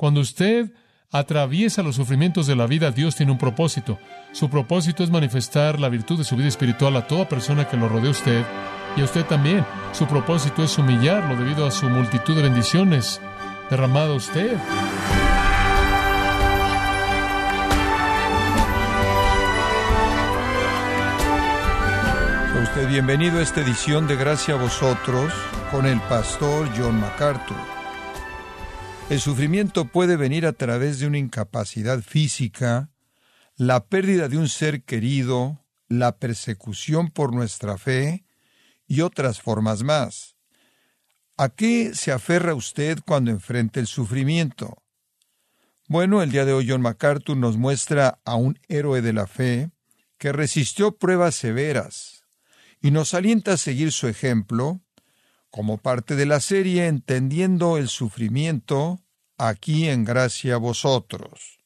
Cuando 0.00 0.22
usted 0.22 0.72
atraviesa 1.12 1.82
los 1.82 1.96
sufrimientos 1.96 2.46
de 2.46 2.56
la 2.56 2.66
vida, 2.66 2.90
Dios 2.90 3.16
tiene 3.16 3.32
un 3.32 3.36
propósito. 3.36 3.98
Su 4.32 4.48
propósito 4.48 5.04
es 5.04 5.10
manifestar 5.10 5.78
la 5.78 5.90
virtud 5.90 6.16
de 6.16 6.24
su 6.24 6.36
vida 6.36 6.48
espiritual 6.48 6.96
a 6.96 7.06
toda 7.06 7.28
persona 7.28 7.68
que 7.68 7.76
lo 7.76 7.86
rodea 7.86 8.08
a 8.08 8.12
usted 8.12 8.42
y 8.96 9.02
a 9.02 9.04
usted 9.04 9.26
también. 9.26 9.62
Su 9.92 10.06
propósito 10.06 10.64
es 10.64 10.78
humillarlo 10.78 11.36
debido 11.36 11.66
a 11.66 11.70
su 11.70 11.86
multitud 11.90 12.34
de 12.34 12.44
bendiciones 12.44 13.20
derramado 13.68 14.14
a 14.14 14.16
usted. 14.16 14.56
Usted 22.62 22.88
bienvenido 22.88 23.38
a 23.38 23.42
esta 23.42 23.60
edición 23.60 24.08
de 24.08 24.16
Gracia 24.16 24.54
a 24.54 24.56
vosotros 24.56 25.30
con 25.70 25.84
el 25.84 26.00
pastor 26.00 26.70
John 26.74 26.98
MacArthur. 26.98 27.79
El 29.10 29.18
sufrimiento 29.18 29.86
puede 29.86 30.16
venir 30.16 30.46
a 30.46 30.52
través 30.52 31.00
de 31.00 31.08
una 31.08 31.18
incapacidad 31.18 32.00
física, 32.00 32.90
la 33.56 33.86
pérdida 33.86 34.28
de 34.28 34.38
un 34.38 34.48
ser 34.48 34.84
querido, 34.84 35.66
la 35.88 36.20
persecución 36.20 37.10
por 37.10 37.34
nuestra 37.34 37.76
fe 37.76 38.24
y 38.86 39.00
otras 39.00 39.40
formas 39.40 39.82
más. 39.82 40.36
¿A 41.36 41.48
qué 41.48 41.92
se 41.92 42.12
aferra 42.12 42.54
usted 42.54 43.00
cuando 43.04 43.32
enfrenta 43.32 43.80
el 43.80 43.88
sufrimiento? 43.88 44.80
Bueno, 45.88 46.22
el 46.22 46.30
día 46.30 46.44
de 46.44 46.52
hoy 46.52 46.68
John 46.68 46.82
MacArthur 46.82 47.36
nos 47.36 47.56
muestra 47.56 48.20
a 48.24 48.36
un 48.36 48.60
héroe 48.68 49.02
de 49.02 49.12
la 49.12 49.26
fe 49.26 49.72
que 50.18 50.30
resistió 50.30 50.92
pruebas 50.92 51.34
severas 51.34 52.22
y 52.80 52.92
nos 52.92 53.12
alienta 53.14 53.54
a 53.54 53.56
seguir 53.56 53.90
su 53.90 54.06
ejemplo 54.06 54.80
como 55.50 55.78
parte 55.78 56.16
de 56.16 56.26
la 56.26 56.40
serie 56.40 56.86
Entendiendo 56.86 57.76
el 57.76 57.88
Sufrimiento, 57.88 59.00
aquí 59.36 59.88
en 59.88 60.04
Gracia 60.04 60.56
Vosotros. 60.56 61.58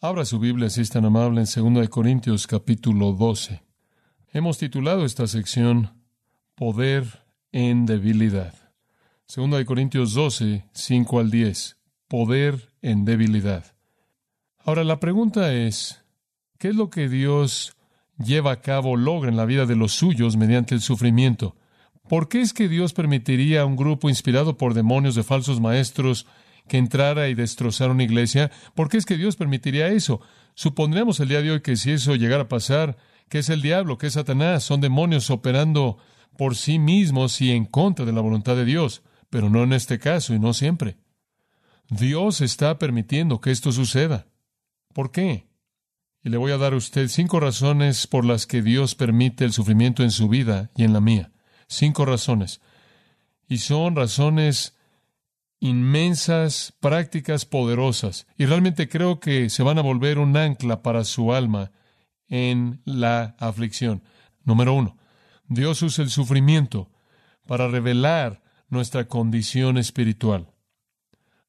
Abra 0.00 0.24
su 0.24 0.38
Biblia 0.38 0.68
si 0.68 0.80
es 0.80 0.90
tan 0.90 1.04
amable 1.04 1.42
en 1.42 1.74
2 1.74 1.88
Corintios 1.88 2.46
capítulo 2.46 3.12
12. 3.12 3.62
Hemos 4.32 4.58
titulado 4.58 5.04
esta 5.04 5.26
sección 5.26 6.02
Poder 6.54 7.24
en 7.52 7.86
debilidad. 7.86 8.54
2 9.34 9.64
Corintios 9.64 10.14
12, 10.14 10.64
5 10.72 11.20
al 11.20 11.30
10. 11.30 11.76
Poder 12.08 12.72
en 12.82 13.04
debilidad. 13.04 13.76
Ahora 14.58 14.84
la 14.84 15.00
pregunta 15.00 15.52
es, 15.52 16.04
¿qué 16.58 16.68
es 16.68 16.74
lo 16.74 16.90
que 16.90 17.08
Dios 17.08 17.76
lleva 18.18 18.52
a 18.52 18.60
cabo, 18.60 18.96
logra 18.96 19.30
en 19.30 19.36
la 19.36 19.44
vida 19.44 19.66
de 19.66 19.76
los 19.76 19.92
suyos 19.92 20.36
mediante 20.36 20.74
el 20.74 20.80
sufrimiento? 20.80 21.56
¿Por 22.08 22.28
qué 22.28 22.40
es 22.40 22.52
que 22.52 22.68
Dios 22.68 22.92
permitiría 22.92 23.62
a 23.62 23.64
un 23.66 23.76
grupo 23.76 24.08
inspirado 24.08 24.56
por 24.56 24.74
demonios 24.74 25.14
de 25.14 25.24
falsos 25.24 25.60
maestros 25.60 26.26
que 26.68 26.78
entrara 26.78 27.28
y 27.28 27.34
destrozara 27.34 27.92
una 27.92 28.04
iglesia? 28.04 28.50
¿Por 28.74 28.88
qué 28.88 28.96
es 28.96 29.06
que 29.06 29.16
Dios 29.16 29.36
permitiría 29.36 29.88
eso? 29.88 30.20
Supondríamos 30.54 31.18
el 31.20 31.28
día 31.28 31.42
de 31.42 31.50
hoy 31.50 31.60
que 31.62 31.76
si 31.76 31.90
eso 31.90 32.14
llegara 32.14 32.44
a 32.44 32.48
pasar, 32.48 32.96
que 33.28 33.38
es 33.40 33.50
el 33.50 33.60
diablo, 33.60 33.98
que 33.98 34.06
es 34.06 34.12
Satanás, 34.12 34.62
son 34.62 34.80
demonios 34.80 35.30
operando 35.30 35.98
por 36.38 36.54
sí 36.54 36.78
mismos 36.78 37.40
y 37.40 37.50
en 37.50 37.64
contra 37.64 38.04
de 38.04 38.12
la 38.12 38.20
voluntad 38.20 38.56
de 38.56 38.64
Dios, 38.64 39.02
pero 39.28 39.50
no 39.50 39.64
en 39.64 39.72
este 39.72 39.98
caso 39.98 40.34
y 40.34 40.38
no 40.38 40.54
siempre. 40.54 40.98
Dios 41.88 42.40
está 42.40 42.78
permitiendo 42.78 43.40
que 43.40 43.50
esto 43.50 43.72
suceda. 43.72 44.26
¿Por 44.92 45.10
qué? 45.10 45.48
Y 46.22 46.30
le 46.30 46.36
voy 46.36 46.52
a 46.52 46.58
dar 46.58 46.72
a 46.72 46.76
usted 46.76 47.08
cinco 47.08 47.40
razones 47.40 48.06
por 48.06 48.24
las 48.24 48.46
que 48.46 48.62
Dios 48.62 48.94
permite 48.94 49.44
el 49.44 49.52
sufrimiento 49.52 50.02
en 50.02 50.10
su 50.10 50.28
vida 50.28 50.70
y 50.76 50.84
en 50.84 50.92
la 50.92 51.00
mía. 51.00 51.32
Cinco 51.68 52.04
razones. 52.04 52.60
Y 53.48 53.58
son 53.58 53.96
razones 53.96 54.76
inmensas, 55.60 56.74
prácticas, 56.80 57.44
poderosas. 57.44 58.26
Y 58.36 58.46
realmente 58.46 58.88
creo 58.88 59.20
que 59.20 59.50
se 59.50 59.62
van 59.62 59.78
a 59.78 59.82
volver 59.82 60.18
un 60.18 60.36
ancla 60.36 60.82
para 60.82 61.04
su 61.04 61.32
alma 61.32 61.72
en 62.28 62.80
la 62.84 63.36
aflicción. 63.38 64.02
Número 64.44 64.74
uno, 64.74 64.96
Dios 65.48 65.82
usa 65.82 66.04
el 66.04 66.10
sufrimiento 66.10 66.90
para 67.46 67.68
revelar 67.68 68.42
nuestra 68.68 69.06
condición 69.06 69.78
espiritual. 69.78 70.48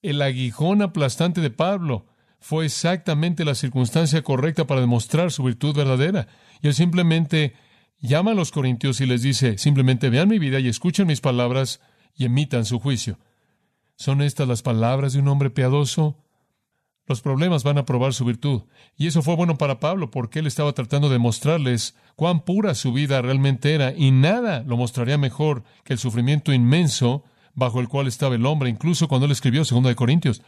El 0.02 0.22
aguijón 0.22 0.82
aplastante 0.82 1.42
de 1.42 1.50
Pablo 1.50 2.06
fue 2.40 2.66
exactamente 2.66 3.44
la 3.44 3.56
circunstancia 3.56 4.22
correcta 4.22 4.68
para 4.68 4.82
demostrar 4.82 5.32
su 5.32 5.44
virtud 5.44 5.76
verdadera. 5.76 6.28
Y 6.62 6.68
él 6.68 6.76
simplemente 6.76 7.56
llama 8.00 8.32
a 8.32 8.36
los 8.36 8.52
corintios 8.52 9.02
y 9.02 9.06
les 9.06 9.22
dice, 9.22 9.58
simplemente 9.58 10.10
vean 10.10 10.30
mi 10.30 10.40
vida 10.40 10.60
y 10.60 10.68
escuchen 10.68 11.08
mis 11.08 11.22
palabras 11.22 11.82
y 12.16 12.26
emitan 12.26 12.66
su 12.66 12.80
juicio. 12.80 13.20
¿Son 13.96 14.22
estas 14.22 14.48
las 14.48 14.62
palabras 14.62 15.14
de 15.14 15.20
un 15.20 15.28
hombre 15.28 15.50
piadoso? 15.50 16.18
Los 17.08 17.22
problemas 17.22 17.64
van 17.64 17.78
a 17.78 17.86
probar 17.86 18.14
su 18.14 18.26
virtud. 18.26 18.64
Y 18.98 19.08
eso 19.08 19.22
fue 19.22 19.36
bueno 19.36 19.58
para 19.58 19.80
Pablo 19.80 20.12
porque 20.12 20.40
él 20.40 20.48
estaba 20.48 20.74
tratando 20.74 21.10
de 21.10 21.20
mostrarles 21.20 21.96
cuán 22.16 22.42
pura 22.42 22.76
su 22.76 22.92
vida 22.92 23.22
realmente 23.22 23.74
era 23.74 23.94
y 23.96 24.12
nada 24.12 24.64
lo 24.68 24.78
mostraría 24.78 25.18
mejor 25.18 25.64
que 25.84 25.94
el 25.94 26.00
sufrimiento 26.00 26.54
inmenso 26.54 27.24
bajo 27.54 27.80
el 27.80 27.88
cual 27.88 28.08
estaba 28.08 28.36
el 28.36 28.46
hombre, 28.46 28.70
incluso 28.70 29.08
cuando 29.08 29.26
él 29.26 29.32
escribió 29.32 29.64
2 29.64 29.84
de 29.84 29.96
Corintios. 29.96 30.44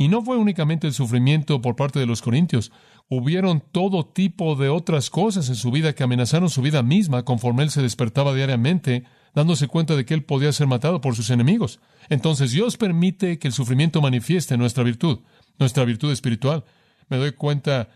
Y 0.00 0.08
no 0.08 0.22
fue 0.22 0.38
únicamente 0.38 0.86
el 0.86 0.94
sufrimiento 0.94 1.60
por 1.60 1.76
parte 1.76 1.98
de 1.98 2.06
los 2.06 2.22
corintios, 2.22 2.72
hubieron 3.10 3.60
todo 3.60 4.06
tipo 4.06 4.56
de 4.56 4.70
otras 4.70 5.10
cosas 5.10 5.50
en 5.50 5.56
su 5.56 5.70
vida 5.70 5.94
que 5.94 6.02
amenazaron 6.02 6.48
su 6.48 6.62
vida 6.62 6.82
misma 6.82 7.22
conforme 7.26 7.64
él 7.64 7.70
se 7.70 7.82
despertaba 7.82 8.32
diariamente, 8.32 9.04
dándose 9.34 9.68
cuenta 9.68 9.96
de 9.96 10.06
que 10.06 10.14
él 10.14 10.24
podía 10.24 10.52
ser 10.52 10.68
matado 10.68 11.02
por 11.02 11.16
sus 11.16 11.28
enemigos. 11.28 11.80
Entonces 12.08 12.52
Dios 12.52 12.78
permite 12.78 13.38
que 13.38 13.48
el 13.48 13.52
sufrimiento 13.52 14.00
manifieste 14.00 14.56
nuestra 14.56 14.84
virtud, 14.84 15.18
nuestra 15.58 15.84
virtud 15.84 16.10
espiritual. 16.12 16.64
Me 17.10 17.18
doy 17.18 17.32
cuenta 17.32 17.90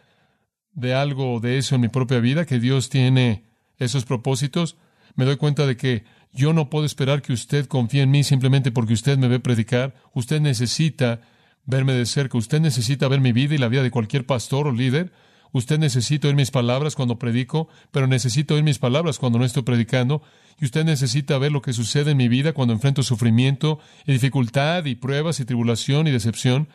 de 0.74 0.92
algo 0.92 1.40
de 1.40 1.56
eso 1.56 1.76
en 1.76 1.80
mi 1.80 1.88
propia 1.88 2.20
vida, 2.20 2.44
que 2.44 2.60
Dios 2.60 2.90
tiene 2.90 3.46
esos 3.78 4.04
propósitos. 4.04 4.76
Me 5.14 5.24
doy 5.24 5.38
cuenta 5.38 5.66
de 5.66 5.78
que 5.78 6.04
yo 6.34 6.52
no 6.52 6.68
puedo 6.68 6.84
esperar 6.84 7.22
que 7.22 7.32
usted 7.32 7.64
confíe 7.64 8.02
en 8.02 8.10
mí 8.10 8.24
simplemente 8.24 8.72
porque 8.72 8.92
usted 8.92 9.16
me 9.16 9.28
ve 9.28 9.40
predicar. 9.40 9.94
Usted 10.12 10.42
necesita 10.42 11.22
verme 11.66 11.92
de 11.92 12.06
cerca. 12.06 12.38
Usted 12.38 12.60
necesita 12.60 13.08
ver 13.08 13.20
mi 13.20 13.32
vida 13.32 13.54
y 13.54 13.58
la 13.58 13.68
vida 13.68 13.82
de 13.82 13.90
cualquier 13.90 14.26
pastor 14.26 14.66
o 14.66 14.72
líder. 14.72 15.12
Usted 15.52 15.78
necesita 15.78 16.26
oír 16.26 16.36
mis 16.36 16.50
palabras 16.50 16.96
cuando 16.96 17.18
predico, 17.18 17.68
pero 17.92 18.06
necesita 18.06 18.54
oír 18.54 18.64
mis 18.64 18.78
palabras 18.78 19.18
cuando 19.18 19.38
no 19.38 19.44
estoy 19.44 19.62
predicando. 19.62 20.22
Y 20.60 20.64
usted 20.64 20.84
necesita 20.84 21.38
ver 21.38 21.52
lo 21.52 21.62
que 21.62 21.72
sucede 21.72 22.10
en 22.10 22.16
mi 22.16 22.28
vida 22.28 22.52
cuando 22.52 22.74
enfrento 22.74 23.02
sufrimiento 23.02 23.78
y 24.06 24.12
dificultad 24.12 24.84
y 24.84 24.96
pruebas 24.96 25.40
y 25.40 25.44
tribulación 25.44 26.06
y 26.06 26.10
decepción. 26.10 26.68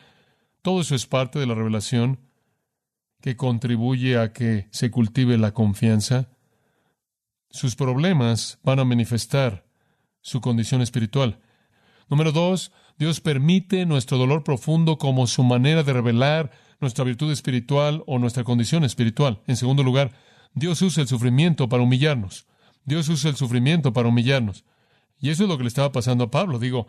Todo 0.62 0.80
eso 0.80 0.94
es 0.94 1.06
parte 1.06 1.38
de 1.38 1.46
la 1.46 1.54
revelación 1.54 2.20
que 3.20 3.36
contribuye 3.36 4.18
a 4.18 4.32
que 4.32 4.68
se 4.70 4.90
cultive 4.90 5.36
la 5.36 5.52
confianza. 5.52 6.28
Sus 7.50 7.76
problemas 7.76 8.58
van 8.62 8.78
a 8.78 8.84
manifestar 8.84 9.66
su 10.22 10.40
condición 10.40 10.80
espiritual. 10.80 11.40
Número 12.08 12.32
dos, 12.32 12.72
Dios 13.00 13.22
permite 13.22 13.86
nuestro 13.86 14.18
dolor 14.18 14.44
profundo 14.44 14.98
como 14.98 15.26
su 15.26 15.42
manera 15.42 15.82
de 15.82 15.94
revelar 15.94 16.50
nuestra 16.80 17.02
virtud 17.02 17.32
espiritual 17.32 18.04
o 18.06 18.18
nuestra 18.18 18.44
condición 18.44 18.84
espiritual. 18.84 19.40
En 19.46 19.56
segundo 19.56 19.82
lugar, 19.82 20.12
Dios 20.52 20.82
usa 20.82 21.00
el 21.00 21.08
sufrimiento 21.08 21.66
para 21.66 21.82
humillarnos. 21.82 22.46
Dios 22.84 23.08
usa 23.08 23.30
el 23.30 23.36
sufrimiento 23.36 23.94
para 23.94 24.08
humillarnos. 24.08 24.66
Y 25.18 25.30
eso 25.30 25.44
es 25.44 25.48
lo 25.48 25.56
que 25.56 25.64
le 25.64 25.68
estaba 25.68 25.92
pasando 25.92 26.24
a 26.24 26.30
Pablo. 26.30 26.58
Digo, 26.58 26.88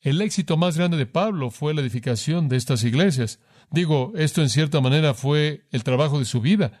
el 0.00 0.20
éxito 0.22 0.56
más 0.56 0.76
grande 0.76 0.96
de 0.96 1.06
Pablo 1.06 1.52
fue 1.52 1.72
la 1.72 1.82
edificación 1.82 2.48
de 2.48 2.56
estas 2.56 2.82
iglesias. 2.82 3.38
Digo, 3.70 4.12
esto 4.16 4.42
en 4.42 4.48
cierta 4.48 4.80
manera 4.80 5.14
fue 5.14 5.68
el 5.70 5.84
trabajo 5.84 6.18
de 6.18 6.24
su 6.24 6.40
vida. 6.40 6.80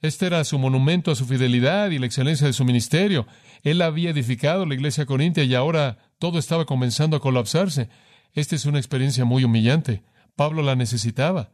Este 0.00 0.24
era 0.24 0.44
su 0.44 0.58
monumento 0.58 1.10
a 1.10 1.14
su 1.14 1.26
fidelidad 1.26 1.90
y 1.90 1.98
la 1.98 2.06
excelencia 2.06 2.46
de 2.46 2.54
su 2.54 2.64
ministerio. 2.64 3.26
Él 3.64 3.82
había 3.82 4.08
edificado 4.08 4.64
la 4.64 4.74
iglesia 4.74 5.04
corintia 5.04 5.44
y 5.44 5.54
ahora 5.54 5.98
todo 6.18 6.38
estaba 6.38 6.64
comenzando 6.64 7.18
a 7.18 7.20
colapsarse. 7.20 7.90
Esta 8.34 8.56
es 8.56 8.66
una 8.66 8.78
experiencia 8.78 9.24
muy 9.24 9.44
humillante. 9.44 10.02
Pablo 10.34 10.62
la 10.62 10.74
necesitaba. 10.74 11.52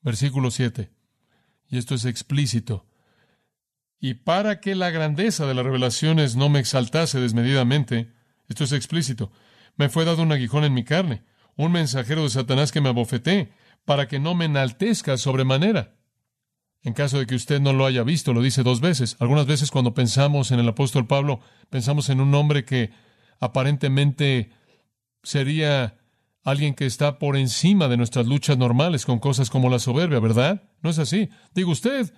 Versículo 0.00 0.50
7. 0.50 0.90
Y 1.68 1.78
esto 1.78 1.94
es 1.94 2.06
explícito. 2.06 2.86
Y 4.00 4.14
para 4.14 4.60
que 4.60 4.74
la 4.74 4.90
grandeza 4.90 5.46
de 5.46 5.54
las 5.54 5.64
revelaciones 5.64 6.36
no 6.36 6.48
me 6.48 6.58
exaltase 6.58 7.20
desmedidamente, 7.20 8.12
esto 8.48 8.64
es 8.64 8.72
explícito, 8.72 9.30
me 9.76 9.88
fue 9.88 10.04
dado 10.04 10.22
un 10.22 10.32
aguijón 10.32 10.64
en 10.64 10.74
mi 10.74 10.84
carne, 10.84 11.24
un 11.56 11.72
mensajero 11.72 12.22
de 12.22 12.30
Satanás 12.30 12.72
que 12.72 12.80
me 12.80 12.88
abofeté, 12.88 13.52
para 13.84 14.08
que 14.08 14.18
no 14.18 14.34
me 14.34 14.46
enaltezca 14.46 15.16
sobremanera. 15.16 15.94
En 16.82 16.92
caso 16.92 17.18
de 17.18 17.26
que 17.26 17.34
usted 17.34 17.60
no 17.60 17.72
lo 17.72 17.84
haya 17.86 18.04
visto, 18.04 18.32
lo 18.32 18.42
dice 18.42 18.62
dos 18.62 18.80
veces. 18.80 19.16
Algunas 19.18 19.46
veces 19.46 19.70
cuando 19.70 19.94
pensamos 19.94 20.50
en 20.50 20.60
el 20.60 20.68
apóstol 20.68 21.06
Pablo, 21.06 21.40
pensamos 21.68 22.08
en 22.10 22.20
un 22.20 22.34
hombre 22.34 22.64
que 22.64 22.90
aparentemente 23.40 24.50
sería 25.22 25.98
alguien 26.46 26.74
que 26.74 26.86
está 26.86 27.18
por 27.18 27.36
encima 27.36 27.88
de 27.88 27.96
nuestras 27.96 28.24
luchas 28.24 28.56
normales 28.56 29.04
con 29.04 29.18
cosas 29.18 29.50
como 29.50 29.68
la 29.68 29.80
soberbia, 29.80 30.20
¿verdad? 30.20 30.62
No 30.80 30.90
es 30.90 31.00
así. 31.00 31.28
Digo, 31.56 31.72
usted 31.72 32.14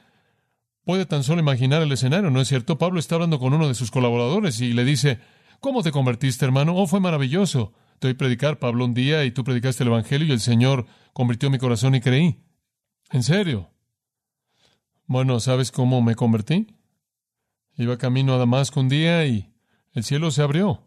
puede 0.85 1.07
tan 1.07 1.25
solo 1.25 1.41
imaginar 1.41 1.81
el 1.81 1.91
escenario, 1.91 2.31
¿no 2.31 2.43
es 2.43 2.49
cierto? 2.49 2.77
Pablo 2.77 3.01
está 3.01 3.15
hablando 3.15 3.39
con 3.39 3.55
uno 3.55 3.67
de 3.67 3.75
sus 3.75 3.91
colaboradores 3.91 4.61
y 4.61 4.75
le 4.75 4.85
dice, 4.85 5.19
¿cómo 5.61 5.83
te 5.83 5.93
convertiste, 5.93 6.45
hermano? 6.45 6.77
Oh, 6.77 6.87
fue 6.87 7.01
maravilloso. 7.01 7.73
Te 8.01 8.09
oí 8.09 8.15
predicar, 8.15 8.59
Pablo, 8.59 8.85
un 8.85 8.93
día 8.93 9.25
y 9.25 9.31
tú 9.31 9.45
predicaste 9.45 9.83
el 9.83 9.89
Evangelio 9.89 10.27
y 10.29 10.33
el 10.33 10.41
Señor 10.41 10.85
convirtió 11.15 11.49
mi 11.49 11.57
corazón 11.57 11.95
y 11.95 12.03
creí. 12.03 12.45
¿En 13.11 13.23
serio? 13.23 13.71
Bueno, 15.07 15.41
¿sabes 15.41 15.73
cómo 15.73 16.03
me 16.03 16.17
convertí? 16.17 16.67
Iba 17.79 17.97
camino 17.97 18.35
a 18.35 18.39
Damasco 18.39 18.79
un 18.79 18.91
día 18.91 19.25
y 19.25 19.55
el 19.95 20.05
cielo 20.05 20.31
se 20.31 20.43
abrió 20.43 20.87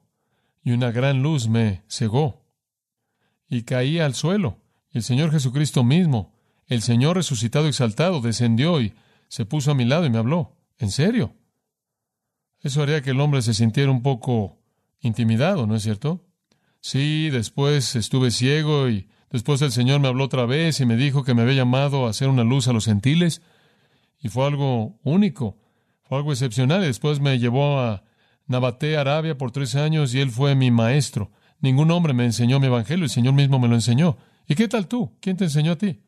y 0.64 0.74
una 0.74 0.92
gran 0.92 1.24
luz 1.24 1.48
me 1.48 1.82
cegó 1.88 2.41
y 3.52 3.64
caí 3.64 4.00
al 4.00 4.16
suelo. 4.16 4.58
Y 4.92 4.98
el 4.98 5.04
Señor 5.04 5.30
Jesucristo 5.30 5.84
mismo, 5.84 6.34
el 6.68 6.82
Señor 6.82 7.18
resucitado 7.18 7.66
y 7.66 7.70
exaltado, 7.70 8.22
descendió 8.22 8.82
y 8.82 8.94
se 9.28 9.46
puso 9.46 9.72
a 9.72 9.76
mi 9.76 9.84
lado 9.84 10.06
y 10.06 10.10
me 10.10 10.18
habló. 10.18 10.56
¿En 10.80 10.90
serio? 10.90 11.36
Eso 12.62 12.82
haría 12.82 13.02
que 13.02 13.12
el 13.12 13.20
hombre 13.20 13.42
se 13.42 13.54
sintiera 13.54 13.92
un 13.92 14.02
poco 14.02 14.58
intimidado, 15.02 15.68
¿no 15.68 15.76
es 15.76 15.84
cierto? 15.84 16.26
Sí, 16.80 17.30
después 17.30 17.96
estuve 17.96 18.32
ciego 18.32 18.88
y 18.88 19.10
después 19.30 19.62
el 19.62 19.74
Señor 19.74 20.00
me 20.00 20.08
habló 20.08 20.24
otra 20.24 20.46
vez 20.46 20.80
y 20.80 20.86
me 20.86 20.96
dijo 20.96 21.26
que 21.26 21.34
me 21.34 21.42
había 21.42 21.56
llamado 21.56 22.08
a 22.08 22.12
hacer 22.12 22.30
una 22.30 22.46
luz 22.46 22.70
a 22.70 22.74
los 22.74 22.86
gentiles 22.86 23.42
y 24.22 24.30
fue 24.30 24.46
algo 24.46 24.98
único, 25.04 25.58
fue 26.04 26.20
algo 26.20 26.32
excepcional. 26.32 26.82
Después 26.82 27.20
me 27.20 27.38
llevó 27.38 27.82
a 27.82 28.04
Nabaté, 28.48 28.96
Arabia, 28.96 29.38
por 29.38 29.52
tres 29.52 29.76
años 29.76 30.14
y 30.14 30.22
él 30.22 30.32
fue 30.32 30.56
mi 30.56 30.72
maestro. 30.72 31.32
Ningún 31.62 31.92
hombre 31.92 32.14
me 32.14 32.26
enseñó 32.26 32.60
mi 32.60 32.68
evangelio, 32.68 33.06
el 33.06 33.10
Señor 33.10 33.34
mismo 33.34 33.60
me 33.60 33.68
lo 33.68 33.76
enseñó. 33.76 34.18
¿Y 34.48 34.56
qué 34.56 34.68
tal 34.68 34.88
tú? 34.88 35.12
¿Quién 35.22 35.38
te 35.38 35.46
enseñó 35.46 35.74
a 35.74 35.78
ti? 35.78 36.02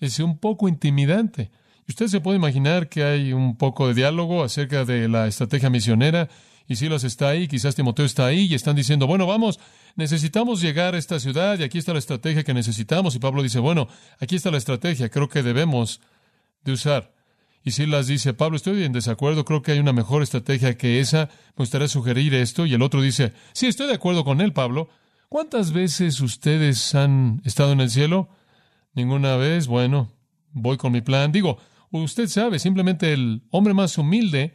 Es 0.00 0.20
un 0.20 0.38
poco 0.38 0.68
intimidante. 0.68 1.50
Y 1.86 1.92
usted 1.92 2.06
se 2.06 2.20
puede 2.20 2.36
imaginar 2.36 2.88
que 2.88 3.02
hay 3.02 3.32
un 3.32 3.56
poco 3.56 3.88
de 3.88 3.94
diálogo 3.94 4.44
acerca 4.44 4.84
de 4.84 5.08
la 5.08 5.26
estrategia 5.26 5.68
misionera. 5.68 6.28
Y 6.68 6.76
Silas 6.76 7.02
está 7.02 7.30
ahí, 7.30 7.48
quizás 7.48 7.74
Timoteo 7.74 8.04
está 8.04 8.26
ahí, 8.26 8.40
y 8.44 8.54
están 8.54 8.76
diciendo, 8.76 9.06
bueno, 9.06 9.26
vamos, 9.26 9.58
necesitamos 9.96 10.60
llegar 10.60 10.94
a 10.94 10.98
esta 10.98 11.18
ciudad 11.18 11.58
y 11.58 11.64
aquí 11.64 11.78
está 11.78 11.92
la 11.92 11.98
estrategia 11.98 12.44
que 12.44 12.54
necesitamos. 12.54 13.16
Y 13.16 13.18
Pablo 13.18 13.42
dice, 13.42 13.58
bueno, 13.58 13.88
aquí 14.20 14.36
está 14.36 14.50
la 14.50 14.58
estrategia, 14.58 15.08
creo 15.08 15.28
que 15.28 15.42
debemos 15.42 16.00
de 16.62 16.72
usar. 16.72 17.17
Y 17.68 17.70
Silas 17.70 18.06
dice, 18.06 18.32
Pablo, 18.32 18.56
estoy 18.56 18.82
en 18.82 18.94
desacuerdo, 18.94 19.44
creo 19.44 19.60
que 19.60 19.72
hay 19.72 19.78
una 19.78 19.92
mejor 19.92 20.22
estrategia 20.22 20.78
que 20.78 21.00
esa, 21.00 21.26
me 21.48 21.56
gustaría 21.58 21.86
sugerir 21.86 22.32
esto. 22.32 22.64
Y 22.64 22.72
el 22.72 22.80
otro 22.80 23.02
dice, 23.02 23.34
sí, 23.52 23.66
estoy 23.66 23.88
de 23.88 23.92
acuerdo 23.92 24.24
con 24.24 24.40
él, 24.40 24.54
Pablo. 24.54 24.88
¿Cuántas 25.28 25.72
veces 25.72 26.18
ustedes 26.22 26.94
han 26.94 27.42
estado 27.44 27.72
en 27.72 27.80
el 27.80 27.90
cielo? 27.90 28.30
Ninguna 28.94 29.36
vez. 29.36 29.66
Bueno, 29.66 30.10
voy 30.50 30.78
con 30.78 30.92
mi 30.92 31.02
plan. 31.02 31.30
Digo, 31.30 31.58
usted 31.90 32.28
sabe, 32.28 32.58
simplemente 32.58 33.12
el 33.12 33.42
hombre 33.50 33.74
más 33.74 33.98
humilde 33.98 34.54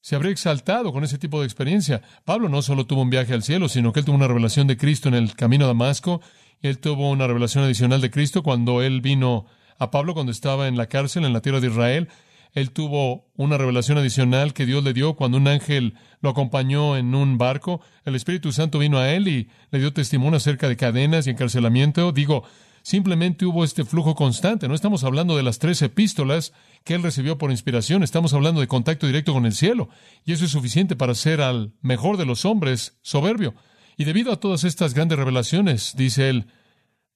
se 0.00 0.14
habría 0.14 0.30
exaltado 0.30 0.92
con 0.92 1.02
ese 1.02 1.18
tipo 1.18 1.40
de 1.40 1.46
experiencia. 1.46 2.00
Pablo 2.24 2.48
no 2.48 2.62
solo 2.62 2.86
tuvo 2.86 3.02
un 3.02 3.10
viaje 3.10 3.34
al 3.34 3.42
cielo, 3.42 3.68
sino 3.68 3.92
que 3.92 3.98
él 3.98 4.06
tuvo 4.06 4.14
una 4.14 4.28
revelación 4.28 4.68
de 4.68 4.76
Cristo 4.76 5.08
en 5.08 5.14
el 5.14 5.34
camino 5.34 5.64
a 5.64 5.68
Damasco. 5.68 6.20
Él 6.60 6.78
tuvo 6.78 7.10
una 7.10 7.26
revelación 7.26 7.64
adicional 7.64 8.00
de 8.00 8.12
Cristo 8.12 8.44
cuando 8.44 8.82
él 8.82 9.00
vino 9.00 9.46
a 9.78 9.90
Pablo 9.90 10.14
cuando 10.14 10.32
estaba 10.32 10.68
en 10.68 10.76
la 10.76 10.86
cárcel 10.86 11.24
en 11.24 11.32
la 11.32 11.40
tierra 11.40 11.60
de 11.60 11.68
Israel. 11.68 12.08
Él 12.54 12.70
tuvo 12.70 13.26
una 13.34 13.58
revelación 13.58 13.98
adicional 13.98 14.54
que 14.54 14.64
Dios 14.64 14.84
le 14.84 14.92
dio 14.92 15.14
cuando 15.14 15.38
un 15.38 15.48
ángel 15.48 15.94
lo 16.20 16.30
acompañó 16.30 16.96
en 16.96 17.14
un 17.14 17.36
barco. 17.36 17.80
El 18.04 18.14
Espíritu 18.14 18.52
Santo 18.52 18.78
vino 18.78 18.98
a 18.98 19.10
él 19.10 19.26
y 19.26 19.48
le 19.72 19.80
dio 19.80 19.92
testimonio 19.92 20.36
acerca 20.36 20.68
de 20.68 20.76
cadenas 20.76 21.26
y 21.26 21.30
encarcelamiento. 21.30 22.12
Digo, 22.12 22.44
simplemente 22.82 23.44
hubo 23.44 23.64
este 23.64 23.84
flujo 23.84 24.14
constante. 24.14 24.68
No 24.68 24.74
estamos 24.76 25.02
hablando 25.02 25.36
de 25.36 25.42
las 25.42 25.58
tres 25.58 25.82
epístolas 25.82 26.52
que 26.84 26.94
él 26.94 27.02
recibió 27.02 27.38
por 27.38 27.50
inspiración. 27.50 28.04
Estamos 28.04 28.34
hablando 28.34 28.60
de 28.60 28.68
contacto 28.68 29.08
directo 29.08 29.32
con 29.32 29.46
el 29.46 29.52
cielo. 29.52 29.88
Y 30.24 30.32
eso 30.32 30.44
es 30.44 30.52
suficiente 30.52 30.94
para 30.94 31.16
ser 31.16 31.40
al 31.40 31.72
mejor 31.82 32.18
de 32.18 32.26
los 32.26 32.44
hombres 32.44 32.98
soberbio. 33.02 33.54
Y 33.96 34.04
debido 34.04 34.32
a 34.32 34.38
todas 34.38 34.62
estas 34.62 34.94
grandes 34.94 35.18
revelaciones, 35.18 35.94
dice 35.96 36.28
él, 36.28 36.46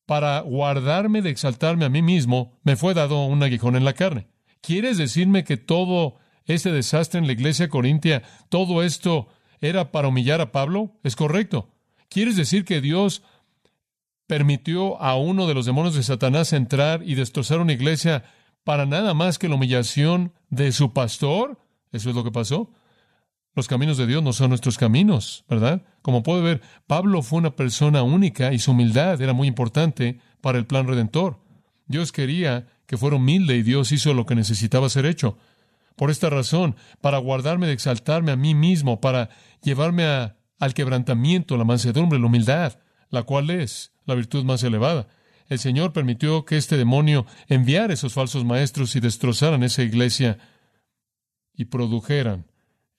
para 0.09 0.41
guardarme 0.41 1.21
de 1.21 1.29
exaltarme 1.29 1.85
a 1.85 1.91
mí 1.91 2.01
mismo, 2.01 2.59
me 2.63 2.77
fue 2.77 2.95
dado 2.95 3.27
un 3.27 3.43
aguijón 3.43 3.77
en 3.77 3.85
la 3.85 3.93
carne. 3.93 4.27
¿Quieres 4.63 4.97
decirme 4.97 5.45
que 5.45 5.59
todo 5.59 6.17
este 6.47 6.73
desastre 6.73 7.21
en 7.21 7.27
la 7.27 7.35
iglesia 7.35 7.69
corintia, 7.69 8.23
todo 8.49 8.83
esto 8.83 9.29
era 9.61 9.93
para 9.93 10.09
humillar 10.09 10.41
a 10.41 10.51
Pablo? 10.51 10.95
Es 11.05 11.15
correcto. 11.15 11.69
¿Quieres 12.09 12.37
decir 12.37 12.65
que 12.65 12.81
Dios 12.81 13.23
permitió 14.27 14.99
a 15.03 15.15
uno 15.19 15.47
de 15.47 15.53
los 15.53 15.67
demonios 15.67 15.95
de 15.95 16.03
Satanás 16.03 16.55
entrar 16.55 17.03
y 17.05 17.15
destrozar 17.15 17.61
una 17.61 17.75
iglesia 17.75 18.25
para 18.65 18.87
nada 18.87 19.13
más 19.13 19.39
que 19.39 19.51
la 19.51 19.57
humillación 19.57 20.33
de 20.49 20.73
su 20.73 20.95
pastor? 20.95 21.59
Eso 21.93 22.09
es 22.09 22.17
lo 22.17 22.25
que 22.25 22.33
pasó. 22.33 22.71
Los 23.59 23.67
caminos 23.67 23.97
de 23.97 24.07
Dios 24.07 24.23
no 24.23 24.33
son 24.33 24.51
nuestros 24.51 24.79
caminos, 24.79 25.45
¿verdad? 25.49 25.83
Como 26.01 26.23
puede 26.23 26.43
ver, 26.43 26.63
Pablo 26.87 27.23
fue 27.23 27.41
una 27.41 27.57
persona 27.57 28.05
única 28.05 28.53
y 28.53 28.61
su 28.61 28.71
humildad 28.71 29.21
era 29.21 29.33
muy 29.33 29.49
importante 29.49 30.21
para 30.41 30.59
el 30.59 30.65
plan 30.65 30.87
redentor. 30.87 31.41
Dios 31.89 32.13
quería 32.13 32.69
que 32.87 32.97
fuera 32.97 33.17
humilde 33.17 33.57
y 33.57 33.65
Dios 33.65 33.91
hizo 33.91 34.15
lo 34.15 34.27
que 34.27 34.37
necesitaba 34.37 34.89
ser 34.89 35.07
hecho. 35.07 35.39
Por 35.97 36.13
esta 36.13 36.31
razón, 36.31 36.77
para 37.01 37.19
guardarme 37.19 37.67
de 37.67 37.73
exaltarme 37.73 38.31
a 38.31 38.37
mí 38.37 38.55
mismo, 38.55 39.01
para 39.01 39.29
llevarme 39.61 40.05
al 40.07 40.73
quebrantamiento, 40.73 41.57
la 41.57 41.65
mansedumbre, 41.65 42.21
la 42.21 42.27
humildad, 42.27 42.79
la 43.11 43.25
cual 43.25 43.51
es 43.51 43.91
la 44.07 44.15
virtud 44.15 44.45
más 44.45 44.63
elevada. 44.63 45.09
El 45.49 45.59
Señor 45.59 45.93
permitió 45.93 46.45
que 46.45 46.59
este 46.59 46.77
demonio 46.77 47.27
enviara 47.49 47.93
esos 47.93 48.13
falsos 48.13 48.45
maestros 48.45 48.95
y 48.95 49.01
destrozaran 49.01 49.65
esa 49.65 49.83
iglesia 49.83 50.39
y 51.57 51.65
produjeran 51.65 52.48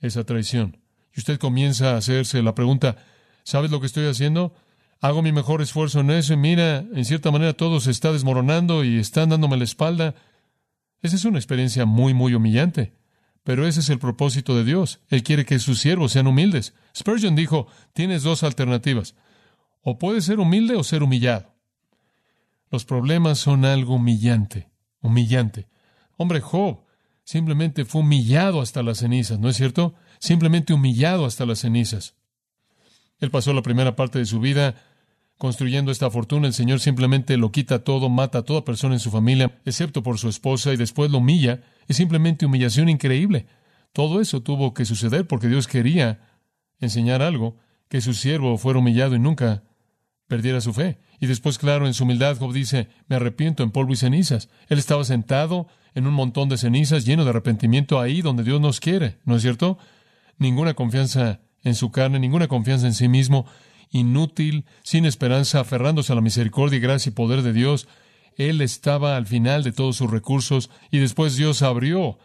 esa 0.02 0.24
traición. 0.24 0.78
Y 1.16 1.20
usted 1.20 1.40
comienza 1.40 1.92
a 1.94 1.98
hacerse 1.98 2.42
la 2.42 2.56
pregunta, 2.56 2.98
¿sabes 3.44 3.72
lo 3.72 3.80
que 3.80 3.88
estoy 3.88 4.08
haciendo? 4.08 4.54
Hago 5.02 5.22
mi 5.22 5.32
mejor 5.32 5.62
esfuerzo 5.62 6.02
en 6.02 6.12
eso 6.12 6.34
y 6.34 6.38
mira, 6.38 6.80
en 6.80 7.06
cierta 7.06 7.32
manera 7.32 7.54
todo 7.54 7.80
se 7.80 7.92
está 7.92 8.12
desmoronando 8.12 8.84
y 8.84 9.00
están 9.00 9.30
dándome 9.30 9.58
la 9.58 9.64
espalda. 9.64 10.16
Esa 11.02 11.16
es 11.16 11.26
una 11.26 11.40
experiencia 11.40 11.86
muy, 11.86 12.14
muy 12.14 12.34
humillante. 12.34 12.94
Pero 13.44 13.66
ese 13.66 13.80
es 13.80 13.90
el 13.90 14.00
propósito 14.00 14.56
de 14.56 14.66
Dios. 14.66 15.00
Él 15.08 15.24
quiere 15.24 15.46
que 15.46 15.60
sus 15.60 15.80
siervos 15.80 16.12
sean 16.12 16.28
humildes. 16.28 16.74
Spurgeon 16.96 17.36
dijo, 17.36 17.68
tienes 17.94 18.24
dos 18.24 18.44
alternativas. 18.44 19.16
O 19.82 19.98
puedes 19.98 20.26
ser 20.26 20.40
humilde 20.40 20.76
o 20.76 20.84
ser 20.84 21.02
humillado. 21.02 21.56
Los 22.70 22.86
problemas 22.86 23.40
son 23.40 23.66
algo 23.66 23.96
humillante, 23.96 24.70
humillante. 25.02 25.68
Hombre, 26.18 26.42
Job 26.42 26.82
simplemente 27.30 27.86
fue 27.86 28.02
humillado 28.02 28.60
hasta 28.60 28.82
las 28.82 28.98
cenizas, 28.98 29.38
¿no 29.38 29.50
es 29.50 29.56
cierto? 29.56 29.94
Simplemente 30.18 30.74
humillado 30.74 31.28
hasta 31.28 31.46
las 31.46 31.60
cenizas. 31.60 32.16
Él 33.20 33.30
pasó 33.30 33.54
la 33.54 33.62
primera 33.62 33.96
parte 33.96 34.18
de 34.18 34.26
su 34.26 34.40
vida 34.40 34.74
construyendo 35.38 35.92
esta 35.92 36.10
fortuna, 36.10 36.48
el 36.48 36.54
Señor 36.54 36.80
simplemente 36.80 37.38
lo 37.38 37.52
quita 37.52 37.84
todo, 37.84 38.10
mata 38.10 38.40
a 38.40 38.42
toda 38.42 38.66
persona 38.66 38.96
en 38.96 39.00
su 39.00 39.12
familia, 39.12 39.62
excepto 39.64 40.02
por 40.02 40.18
su 40.18 40.28
esposa, 40.28 40.74
y 40.74 40.78
después 40.78 41.12
lo 41.12 41.20
humilla. 41.20 41.62
Es 41.88 41.98
simplemente 41.98 42.48
humillación 42.48 42.90
increíble. 42.90 43.46
Todo 43.94 44.22
eso 44.22 44.42
tuvo 44.42 44.74
que 44.74 44.86
suceder 44.86 45.28
porque 45.28 45.50
Dios 45.50 45.68
quería 45.68 46.22
enseñar 46.80 47.22
algo, 47.22 47.58
que 47.90 48.02
su 48.02 48.16
siervo 48.16 48.58
fuera 48.58 48.80
humillado 48.80 49.14
y 49.14 49.20
nunca 49.20 49.62
perdiera 50.30 50.62
su 50.62 50.74
fe. 50.74 51.00
Y 51.20 51.26
después, 51.26 51.58
claro, 51.58 51.88
en 51.88 51.94
su 51.94 52.06
humildad, 52.06 52.38
Job 52.38 52.54
dice, 52.54 52.88
me 53.08 53.18
arrepiento 53.18 53.64
en 53.64 53.72
polvo 53.72 53.92
y 53.92 53.98
cenizas. 53.98 54.48
Él 54.70 54.78
estaba 54.78 55.04
sentado 55.04 55.68
en 55.96 56.08
un 56.08 56.14
montón 56.14 56.48
de 56.48 56.58
cenizas, 56.58 57.04
lleno 57.04 57.26
de 57.26 57.32
arrepentimiento 57.32 58.00
ahí 58.00 58.22
donde 58.22 58.44
Dios 58.44 58.62
nos 58.62 58.80
quiere, 58.80 59.18
¿no 59.26 59.36
es 59.36 59.42
cierto? 59.42 59.80
Ninguna 60.38 60.76
confianza 60.76 61.42
en 61.64 61.76
su 61.76 61.92
carne, 61.92 62.20
ninguna 62.20 62.48
confianza 62.48 62.86
en 62.86 62.94
sí 62.94 63.10
mismo, 63.10 63.48
inútil, 63.90 64.66
sin 64.84 65.06
esperanza, 65.06 65.60
aferrándose 65.60 66.14
a 66.14 66.16
la 66.16 66.22
misericordia 66.22 66.80
gracia 66.80 67.10
y 67.10 67.14
poder 67.14 67.42
de 67.42 67.52
Dios. 67.52 67.88
Él 68.38 68.62
estaba 68.62 69.18
al 69.18 69.26
final 69.26 69.64
de 69.64 69.72
todos 69.72 69.98
sus 69.98 70.12
recursos 70.12 70.70
y 70.92 71.00
después 71.00 71.36
Dios 71.36 71.64
abrió 71.64 72.20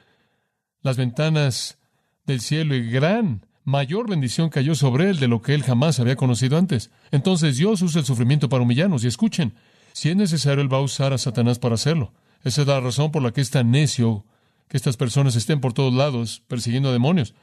las 0.82 0.98
ventanas 0.98 1.78
del 2.26 2.42
cielo 2.42 2.74
y 2.74 2.90
gran, 2.90 3.46
mayor 3.64 4.08
bendición 4.08 4.50
cayó 4.50 4.74
sobre 4.74 5.10
él 5.10 5.18
de 5.18 5.28
lo 5.28 5.42
que 5.42 5.54
él 5.54 5.62
jamás 5.62 5.98
había 6.00 6.16
conocido 6.16 6.56
antes. 6.56 6.90
Entonces 7.10 7.56
Dios 7.56 7.82
usa 7.82 8.00
el 8.00 8.06
sufrimiento 8.06 8.48
para 8.48 8.62
humillarnos 8.62 9.04
y 9.04 9.08
escuchen, 9.08 9.54
si 9.92 10.10
es 10.10 10.16
necesario, 10.16 10.62
Él 10.62 10.72
va 10.72 10.78
a 10.78 10.82
usar 10.82 11.12
a 11.12 11.18
Satanás 11.18 11.58
para 11.58 11.76
hacerlo. 11.76 12.12
Esa 12.42 12.62
es 12.62 12.66
la 12.66 12.80
razón 12.80 13.12
por 13.12 13.22
la 13.22 13.32
que 13.32 13.40
es 13.40 13.50
tan 13.50 13.70
necio 13.70 14.24
que 14.68 14.76
estas 14.76 14.96
personas 14.96 15.36
estén 15.36 15.60
por 15.60 15.72
todos 15.72 15.94
lados 15.94 16.42
persiguiendo 16.48 16.88
a 16.88 16.92
demonios 16.92 17.34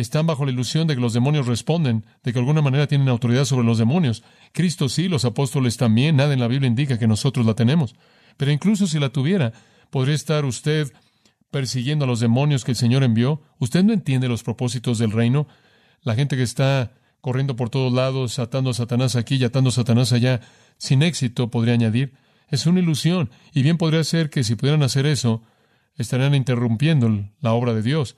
están 0.00 0.26
bajo 0.26 0.44
la 0.44 0.52
ilusión 0.52 0.86
de 0.86 0.94
que 0.94 1.00
los 1.00 1.12
demonios 1.12 1.46
responden, 1.46 2.04
de 2.22 2.32
que 2.32 2.34
de 2.34 2.40
alguna 2.40 2.62
manera 2.62 2.86
tienen 2.86 3.08
autoridad 3.08 3.44
sobre 3.44 3.66
los 3.66 3.78
demonios. 3.78 4.22
Cristo 4.52 4.88
sí, 4.88 5.08
los 5.08 5.24
apóstoles 5.24 5.76
también, 5.76 6.16
nada 6.16 6.32
en 6.32 6.40
la 6.40 6.48
Biblia 6.48 6.68
indica 6.68 6.98
que 6.98 7.08
nosotros 7.08 7.44
la 7.44 7.54
tenemos. 7.54 7.96
Pero 8.36 8.52
incluso 8.52 8.86
si 8.86 9.00
la 9.00 9.10
tuviera, 9.10 9.52
podría 9.90 10.14
estar 10.14 10.44
usted 10.44 10.92
persiguiendo 11.50 12.04
a 12.04 12.08
los 12.08 12.20
demonios 12.20 12.64
que 12.64 12.72
el 12.72 12.76
Señor 12.76 13.02
envió. 13.02 13.42
Usted 13.58 13.82
no 13.82 13.92
entiende 13.92 14.28
los 14.28 14.44
propósitos 14.44 14.98
del 14.98 15.10
reino. 15.10 15.48
La 16.02 16.14
gente 16.14 16.36
que 16.36 16.42
está 16.42 16.92
corriendo 17.20 17.56
por 17.56 17.70
todos 17.70 17.92
lados, 17.92 18.38
atando 18.38 18.70
a 18.70 18.74
Satanás 18.74 19.16
aquí 19.16 19.36
y 19.36 19.44
atando 19.44 19.70
a 19.70 19.72
Satanás 19.72 20.12
allá, 20.12 20.40
sin 20.76 21.02
éxito, 21.02 21.50
podría 21.50 21.74
añadir. 21.74 22.14
Es 22.48 22.66
una 22.66 22.80
ilusión. 22.80 23.30
Y 23.52 23.62
bien 23.62 23.78
podría 23.78 24.04
ser 24.04 24.30
que 24.30 24.44
si 24.44 24.54
pudieran 24.54 24.82
hacer 24.82 25.06
eso, 25.06 25.42
estarían 25.96 26.34
interrumpiendo 26.34 27.28
la 27.40 27.52
obra 27.52 27.74
de 27.74 27.82
Dios 27.82 28.16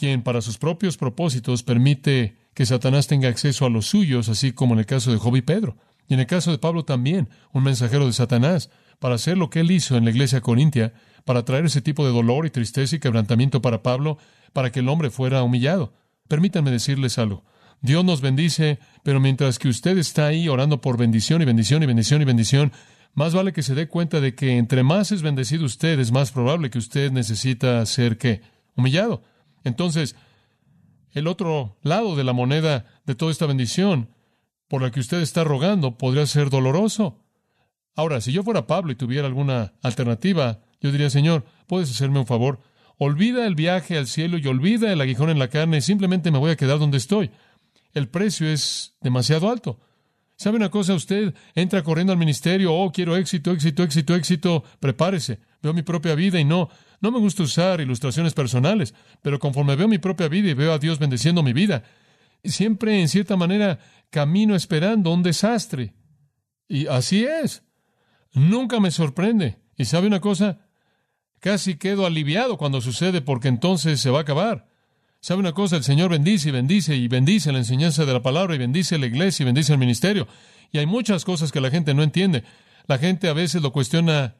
quien 0.00 0.22
para 0.22 0.40
sus 0.40 0.56
propios 0.56 0.96
propósitos 0.96 1.62
permite 1.62 2.38
que 2.54 2.64
Satanás 2.64 3.06
tenga 3.06 3.28
acceso 3.28 3.66
a 3.66 3.70
los 3.70 3.84
suyos, 3.84 4.30
así 4.30 4.52
como 4.52 4.72
en 4.72 4.80
el 4.80 4.86
caso 4.86 5.12
de 5.12 5.18
Job 5.18 5.36
y 5.36 5.42
Pedro. 5.42 5.76
Y 6.08 6.14
en 6.14 6.20
el 6.20 6.26
caso 6.26 6.50
de 6.50 6.56
Pablo 6.56 6.86
también, 6.86 7.28
un 7.52 7.64
mensajero 7.64 8.06
de 8.06 8.14
Satanás, 8.14 8.70
para 8.98 9.16
hacer 9.16 9.36
lo 9.36 9.50
que 9.50 9.60
él 9.60 9.70
hizo 9.70 9.98
en 9.98 10.04
la 10.04 10.10
iglesia 10.10 10.40
corintia, 10.40 10.94
para 11.26 11.44
traer 11.44 11.66
ese 11.66 11.82
tipo 11.82 12.06
de 12.06 12.12
dolor 12.12 12.46
y 12.46 12.50
tristeza 12.50 12.96
y 12.96 12.98
quebrantamiento 12.98 13.60
para 13.60 13.82
Pablo, 13.82 14.16
para 14.54 14.72
que 14.72 14.80
el 14.80 14.88
hombre 14.88 15.10
fuera 15.10 15.42
humillado. 15.42 15.92
Permítanme 16.30 16.70
decirles 16.70 17.18
algo. 17.18 17.42
Dios 17.80 18.04
nos 18.04 18.20
bendice, 18.20 18.78
pero 19.02 19.18
mientras 19.18 19.58
que 19.58 19.66
usted 19.66 19.98
está 19.98 20.28
ahí 20.28 20.48
orando 20.48 20.80
por 20.80 20.96
bendición 20.96 21.42
y 21.42 21.44
bendición 21.44 21.82
y 21.82 21.86
bendición 21.86 22.22
y 22.22 22.24
bendición, 22.24 22.70
más 23.14 23.34
vale 23.34 23.52
que 23.52 23.64
se 23.64 23.74
dé 23.74 23.88
cuenta 23.88 24.20
de 24.20 24.36
que 24.36 24.56
entre 24.56 24.84
más 24.84 25.10
es 25.10 25.22
bendecido 25.22 25.64
usted, 25.64 25.98
es 25.98 26.12
más 26.12 26.30
probable 26.30 26.70
que 26.70 26.78
usted 26.78 27.10
necesita 27.10 27.84
ser 27.84 28.16
que 28.16 28.42
humillado. 28.76 29.24
Entonces, 29.64 30.14
el 31.10 31.26
otro 31.26 31.78
lado 31.82 32.14
de 32.14 32.22
la 32.22 32.32
moneda 32.32 32.86
de 33.06 33.16
toda 33.16 33.32
esta 33.32 33.46
bendición 33.46 34.10
por 34.68 34.82
la 34.82 34.92
que 34.92 35.00
usted 35.00 35.20
está 35.22 35.42
rogando 35.42 35.98
podría 35.98 36.26
ser 36.26 36.48
doloroso. 36.48 37.24
Ahora, 37.96 38.20
si 38.20 38.30
yo 38.30 38.44
fuera 38.44 38.68
Pablo 38.68 38.92
y 38.92 38.94
tuviera 38.94 39.26
alguna 39.26 39.72
alternativa, 39.82 40.60
yo 40.80 40.92
diría, 40.92 41.10
Señor, 41.10 41.44
¿puedes 41.66 41.90
hacerme 41.90 42.20
un 42.20 42.26
favor? 42.26 42.60
Olvida 43.02 43.46
el 43.46 43.54
viaje 43.54 43.96
al 43.96 44.06
cielo 44.06 44.36
y 44.36 44.46
olvida 44.46 44.92
el 44.92 45.00
aguijón 45.00 45.30
en 45.30 45.38
la 45.38 45.48
carne, 45.48 45.80
simplemente 45.80 46.30
me 46.30 46.36
voy 46.36 46.50
a 46.50 46.56
quedar 46.56 46.78
donde 46.78 46.98
estoy. 46.98 47.30
El 47.94 48.08
precio 48.10 48.46
es 48.46 48.94
demasiado 49.00 49.50
alto. 49.50 49.80
¿Sabe 50.36 50.58
una 50.58 50.68
cosa? 50.68 50.92
Usted 50.92 51.34
entra 51.54 51.82
corriendo 51.82 52.12
al 52.12 52.18
ministerio, 52.18 52.74
oh, 52.74 52.92
quiero 52.92 53.16
éxito, 53.16 53.52
éxito, 53.52 53.84
éxito, 53.84 54.14
éxito, 54.14 54.64
prepárese. 54.80 55.40
Veo 55.62 55.72
mi 55.72 55.80
propia 55.80 56.14
vida 56.14 56.38
y 56.38 56.44
no, 56.44 56.68
no 57.00 57.10
me 57.10 57.18
gusta 57.18 57.42
usar 57.42 57.80
ilustraciones 57.80 58.34
personales, 58.34 58.92
pero 59.22 59.38
conforme 59.38 59.76
veo 59.76 59.88
mi 59.88 59.96
propia 59.96 60.28
vida 60.28 60.50
y 60.50 60.54
veo 60.54 60.74
a 60.74 60.78
Dios 60.78 60.98
bendeciendo 60.98 61.42
mi 61.42 61.54
vida, 61.54 61.84
siempre 62.44 63.00
en 63.00 63.08
cierta 63.08 63.34
manera 63.34 63.78
camino 64.10 64.54
esperando 64.54 65.10
un 65.10 65.22
desastre. 65.22 65.94
Y 66.68 66.86
así 66.86 67.24
es. 67.24 67.62
Nunca 68.34 68.78
me 68.78 68.90
sorprende. 68.90 69.56
¿Y 69.78 69.86
sabe 69.86 70.06
una 70.06 70.20
cosa? 70.20 70.66
Casi 71.40 71.76
quedo 71.76 72.06
aliviado 72.06 72.58
cuando 72.58 72.80
sucede 72.80 73.22
porque 73.22 73.48
entonces 73.48 74.00
se 74.00 74.10
va 74.10 74.18
a 74.18 74.22
acabar. 74.22 74.68
¿Sabe 75.20 75.40
una 75.40 75.52
cosa? 75.52 75.76
El 75.76 75.84
Señor 75.84 76.10
bendice 76.10 76.48
y 76.48 76.52
bendice 76.52 76.96
y 76.96 77.08
bendice 77.08 77.52
la 77.52 77.58
enseñanza 77.58 78.04
de 78.04 78.12
la 78.12 78.22
palabra 78.22 78.54
y 78.54 78.58
bendice 78.58 78.98
la 78.98 79.06
iglesia 79.06 79.42
y 79.42 79.46
bendice 79.46 79.72
el 79.72 79.78
ministerio. 79.78 80.28
Y 80.70 80.78
hay 80.78 80.86
muchas 80.86 81.24
cosas 81.24 81.50
que 81.50 81.60
la 81.60 81.70
gente 81.70 81.94
no 81.94 82.02
entiende. 82.02 82.44
La 82.86 82.98
gente 82.98 83.28
a 83.28 83.32
veces 83.32 83.62
lo 83.62 83.72
cuestiona 83.72 84.36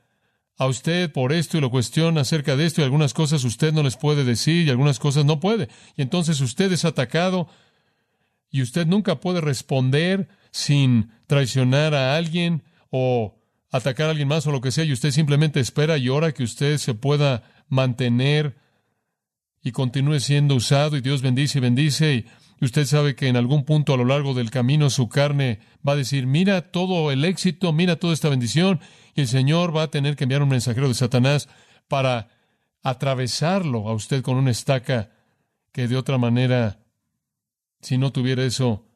a 0.57 0.67
usted 0.67 1.11
por 1.11 1.33
esto 1.33 1.57
y 1.57 1.61
lo 1.63 1.71
cuestiona 1.71 2.21
acerca 2.21 2.55
de 2.55 2.67
esto 2.67 2.83
y 2.83 2.85
algunas 2.85 3.15
cosas 3.15 3.45
usted 3.45 3.73
no 3.73 3.83
les 3.83 3.97
puede 3.97 4.25
decir 4.25 4.67
y 4.67 4.71
algunas 4.71 4.99
cosas 4.99 5.25
no 5.25 5.41
puede. 5.41 5.69
Y 5.97 6.03
entonces 6.03 6.41
usted 6.43 6.71
es 6.71 6.85
atacado 6.85 7.49
y 8.51 8.61
usted 8.61 8.87
nunca 8.87 9.21
puede 9.21 9.41
responder 9.41 10.29
sin 10.51 11.13
traicionar 11.27 11.95
a 11.95 12.17
alguien 12.17 12.63
o 12.91 13.40
atacar 13.71 14.07
a 14.07 14.11
alguien 14.11 14.29
más 14.29 14.47
o 14.47 14.53
lo 14.53 14.61
que 14.61 14.73
sea 14.73 14.85
y 14.85 14.93
usted 14.93 15.11
simplemente 15.11 15.61
espera 15.61 15.97
y 15.99 16.09
ora 16.09 16.33
que 16.33 16.43
usted 16.43 16.79
se 16.79 16.95
pueda 16.95 17.43
mantener 17.69 18.57
y 19.63 19.73
continúe 19.73 20.21
siendo 20.21 20.55
usado 20.55 20.97
y 20.97 21.01
Dios 21.01 21.23
bendice 21.23 21.59
y 21.59 21.61
bendice 21.61 22.15
y 22.61 22.65
usted 22.65 22.85
sabe 22.85 23.15
que 23.15 23.29
en 23.29 23.37
algún 23.37 23.65
punto 23.65 23.95
a 23.95 23.97
lo 23.97 24.05
largo 24.05 24.35
del 24.35 24.51
camino 24.51 24.91
su 24.91 25.09
carne 25.09 25.61
va 25.87 25.93
a 25.93 25.97
decir, 25.97 26.27
mira 26.27 26.73
todo 26.73 27.11
el 27.11 27.25
éxito, 27.25 27.73
mira 27.73 27.97
toda 27.97 28.13
esta 28.13 28.29
bendición 28.29 28.81
y 29.15 29.23
el 29.23 29.29
Señor 29.29 29.77
va 29.77 29.85
a 29.85 29.91
tener 29.91 30.17
que 30.17 30.25
enviar 30.25 30.43
un 30.43 30.49
mensajero 30.49 30.89
de 30.89 30.95
Satanás 30.95 31.49
para 31.89 32.29
atravesarlo 32.83 33.89
a 33.89 33.95
usted 33.95 34.23
con 34.23 34.37
una 34.37 34.51
estaca 34.51 35.11
que 35.73 35.87
de 35.87 35.97
otra 35.97 36.19
manera, 36.19 36.81
si 37.81 37.99
no 37.99 38.13
tuviera 38.13 38.45
eso, 38.45 38.87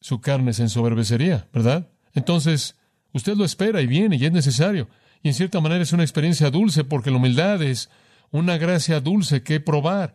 su 0.00 0.20
carne 0.20 0.52
se 0.52 0.62
ensoberbecería, 0.62 1.48
¿verdad? 1.52 1.88
Entonces, 2.12 2.76
usted 3.16 3.36
lo 3.36 3.44
espera 3.44 3.80
y 3.82 3.86
viene 3.86 4.16
y 4.16 4.24
es 4.24 4.32
necesario. 4.32 4.88
Y 5.22 5.28
en 5.28 5.34
cierta 5.34 5.60
manera 5.60 5.82
es 5.82 5.92
una 5.92 6.02
experiencia 6.02 6.50
dulce 6.50 6.84
porque 6.84 7.10
la 7.10 7.16
humildad 7.16 7.62
es 7.62 7.90
una 8.30 8.58
gracia 8.58 9.00
dulce 9.00 9.42
que 9.42 9.60
probar. 9.60 10.14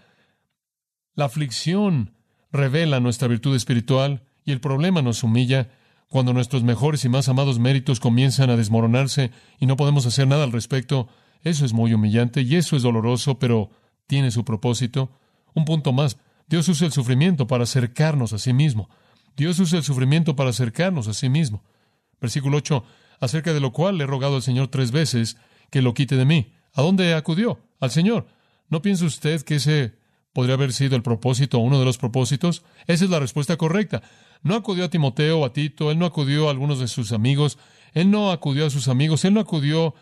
La 1.15 1.25
aflicción 1.25 2.13
revela 2.51 2.99
nuestra 2.99 3.27
virtud 3.27 3.55
espiritual 3.55 4.23
y 4.45 4.51
el 4.51 4.59
problema 4.59 5.01
nos 5.01 5.23
humilla 5.23 5.69
cuando 6.07 6.33
nuestros 6.33 6.63
mejores 6.63 7.05
y 7.05 7.09
más 7.09 7.29
amados 7.29 7.59
méritos 7.59 7.99
comienzan 7.99 8.49
a 8.49 8.57
desmoronarse 8.57 9.31
y 9.59 9.65
no 9.65 9.77
podemos 9.77 10.05
hacer 10.05 10.27
nada 10.27 10.43
al 10.43 10.51
respecto. 10.51 11.07
Eso 11.43 11.65
es 11.65 11.73
muy 11.73 11.93
humillante 11.93 12.41
y 12.41 12.55
eso 12.55 12.75
es 12.75 12.83
doloroso, 12.83 13.39
pero 13.39 13.71
tiene 14.07 14.31
su 14.31 14.43
propósito. 14.43 15.11
Un 15.53 15.65
punto 15.65 15.93
más. 15.93 16.17
Dios 16.47 16.67
usa 16.67 16.87
el 16.87 16.93
sufrimiento 16.93 17.47
para 17.47 17.63
acercarnos 17.63 18.33
a 18.33 18.39
sí 18.39 18.51
mismo. 18.51 18.89
Dios 19.37 19.57
usa 19.59 19.77
el 19.77 19.83
sufrimiento 19.83 20.35
para 20.35 20.49
acercarnos 20.49 21.07
a 21.07 21.13
sí 21.13 21.29
mismo. 21.29 21.63
Versículo 22.21 22.57
8, 22.57 22.83
acerca 23.19 23.53
de 23.53 23.59
lo 23.59 23.71
cual 23.71 23.97
le 23.97 24.05
he 24.05 24.07
rogado 24.07 24.35
al 24.35 24.43
Señor 24.43 24.69
tres 24.69 24.91
veces 24.91 25.37
que 25.71 25.81
lo 25.81 25.93
quite 25.93 26.15
de 26.15 26.25
mí. 26.25 26.53
¿A 26.73 26.81
dónde 26.81 27.13
acudió? 27.13 27.59
Al 27.79 27.91
Señor. 27.91 28.27
¿No 28.69 28.81
piensa 28.81 29.05
usted 29.05 29.41
que 29.41 29.55
ese 29.55 29.95
podría 30.33 30.55
haber 30.55 30.71
sido 30.71 30.95
el 30.95 31.01
propósito 31.01 31.57
o 31.57 31.61
uno 31.61 31.79
de 31.79 31.85
los 31.85 31.97
propósitos? 31.97 32.63
Esa 32.87 33.03
es 33.03 33.09
la 33.09 33.19
respuesta 33.19 33.57
correcta. 33.57 34.01
No 34.43 34.55
acudió 34.55 34.85
a 34.85 34.89
Timoteo 34.89 35.39
o 35.39 35.45
a 35.45 35.53
Tito, 35.53 35.91
él 35.91 35.99
no 35.99 36.05
acudió 36.05 36.47
a 36.47 36.51
algunos 36.51 36.79
de 36.79 36.87
sus 36.87 37.11
amigos, 37.11 37.57
él 37.93 38.09
no 38.09 38.31
acudió 38.31 38.65
a 38.65 38.69
sus 38.69 38.87
amigos, 38.87 39.25
él 39.25 39.33
no 39.33 39.39
acudió 39.39 39.93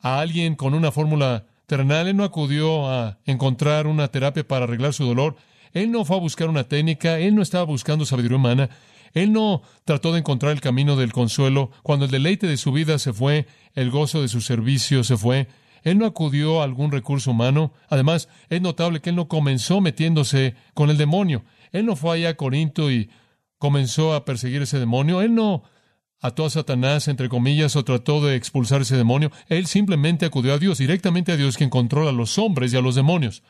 a 0.00 0.20
alguien 0.20 0.54
con 0.56 0.74
una 0.74 0.90
fórmula 0.90 1.46
terrenal, 1.66 2.08
él 2.08 2.16
no 2.16 2.24
acudió 2.24 2.90
a 2.90 3.18
encontrar 3.24 3.86
una 3.86 4.08
terapia 4.08 4.46
para 4.46 4.64
arreglar 4.64 4.92
su 4.92 5.04
dolor, 5.04 5.36
él 5.72 5.92
no 5.92 6.04
fue 6.04 6.16
a 6.16 6.20
buscar 6.20 6.48
una 6.48 6.64
técnica, 6.64 7.18
él 7.18 7.34
no 7.34 7.42
estaba 7.42 7.64
buscando 7.64 8.04
sabiduría 8.04 8.36
humana, 8.36 8.70
él 9.12 9.32
no 9.32 9.62
trató 9.84 10.12
de 10.12 10.20
encontrar 10.20 10.52
el 10.52 10.60
camino 10.60 10.96
del 10.96 11.12
consuelo. 11.12 11.70
Cuando 11.82 12.04
el 12.04 12.10
deleite 12.10 12.46
de 12.46 12.56
su 12.56 12.72
vida 12.72 12.98
se 12.98 13.12
fue, 13.12 13.46
el 13.74 13.90
gozo 13.90 14.22
de 14.22 14.28
su 14.28 14.40
servicio 14.40 15.04
se 15.04 15.16
fue, 15.16 15.48
él 15.82 15.98
no 15.98 16.06
acudió 16.06 16.60
a 16.60 16.64
algún 16.64 16.92
recurso 16.92 17.30
humano. 17.30 17.72
Además, 17.88 18.28
es 18.48 18.60
notable 18.60 19.00
que 19.00 19.10
él 19.10 19.16
no 19.16 19.28
comenzó 19.28 19.80
metiéndose 19.80 20.54
con 20.74 20.90
el 20.90 20.98
demonio. 20.98 21.44
Él 21.72 21.86
no 21.86 21.96
fue 21.96 22.16
allá 22.16 22.30
a 22.30 22.36
Corinto 22.36 22.90
y 22.90 23.10
comenzó 23.58 24.14
a 24.14 24.24
perseguir 24.24 24.62
ese 24.62 24.78
demonio. 24.78 25.22
Él 25.22 25.34
no 25.34 25.62
ató 26.20 26.44
a 26.44 26.50
Satanás, 26.50 27.08
entre 27.08 27.28
comillas, 27.28 27.76
o 27.76 27.84
trató 27.84 28.24
de 28.24 28.36
expulsar 28.36 28.82
ese 28.82 28.96
demonio. 28.96 29.30
Él 29.48 29.66
simplemente 29.66 30.26
acudió 30.26 30.54
a 30.54 30.58
Dios, 30.58 30.78
directamente 30.78 31.32
a 31.32 31.36
Dios, 31.36 31.56
quien 31.56 31.70
controla 31.70 32.10
a 32.10 32.14
los 32.14 32.38
hombres 32.38 32.72
y 32.72 32.76
a 32.76 32.82
los 32.82 32.94
demonios. 32.94 33.42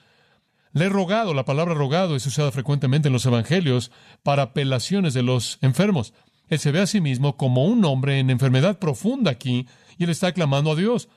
Le 0.72 0.84
he 0.84 0.88
rogado, 0.88 1.34
la 1.34 1.44
palabra 1.44 1.74
rogado 1.74 2.14
es 2.14 2.26
usada 2.26 2.52
frecuentemente 2.52 3.08
en 3.08 3.12
los 3.12 3.26
evangelios 3.26 3.90
para 4.22 4.42
apelaciones 4.42 5.14
de 5.14 5.22
los 5.22 5.58
enfermos. 5.62 6.14
Él 6.48 6.58
se 6.58 6.70
ve 6.70 6.80
a 6.80 6.86
sí 6.86 7.00
mismo 7.00 7.36
como 7.36 7.64
un 7.64 7.84
hombre 7.84 8.18
en 8.18 8.30
enfermedad 8.30 8.78
profunda 8.78 9.32
aquí 9.32 9.66
y 9.98 10.04
él 10.04 10.10
está 10.10 10.32
clamando 10.32 10.72
a 10.72 10.76
Dios. 10.76 11.08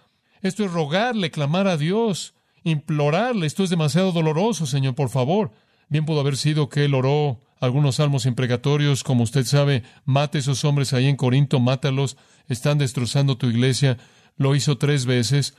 Esto 0.41 0.65
es 0.65 0.71
rogarle, 0.71 1.29
clamar 1.29 1.67
a 1.67 1.77
Dios, 1.77 2.33
implorarle. 2.63 3.45
Esto 3.45 3.63
es 3.63 3.69
demasiado 3.69 4.11
doloroso, 4.11 4.65
Señor, 4.65 4.95
por 4.95 5.09
favor. 5.09 5.51
Bien 5.87 6.05
pudo 6.05 6.19
haber 6.19 6.37
sido 6.37 6.69
que 6.69 6.85
él 6.85 6.95
oró 6.95 7.41
algunos 7.59 7.95
salmos 7.95 8.25
imprecatorios, 8.25 9.03
como 9.03 9.23
usted 9.23 9.45
sabe, 9.45 9.83
mate 10.03 10.39
a 10.39 10.41
esos 10.41 10.65
hombres 10.65 10.93
ahí 10.93 11.07
en 11.07 11.15
Corinto, 11.15 11.59
mátalos, 11.59 12.17
están 12.49 12.77
destrozando 12.77 13.37
tu 13.37 13.47
iglesia. 13.47 13.97
Lo 14.35 14.55
hizo 14.55 14.77
tres 14.77 15.05
veces. 15.05 15.55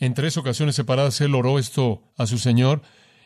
En 0.00 0.14
tres 0.14 0.36
ocasiones 0.36 0.74
separadas 0.74 1.20
él 1.20 1.34
oró 1.34 1.58
esto 1.58 2.02
a 2.16 2.26
su 2.26 2.38
Señor 2.38 2.82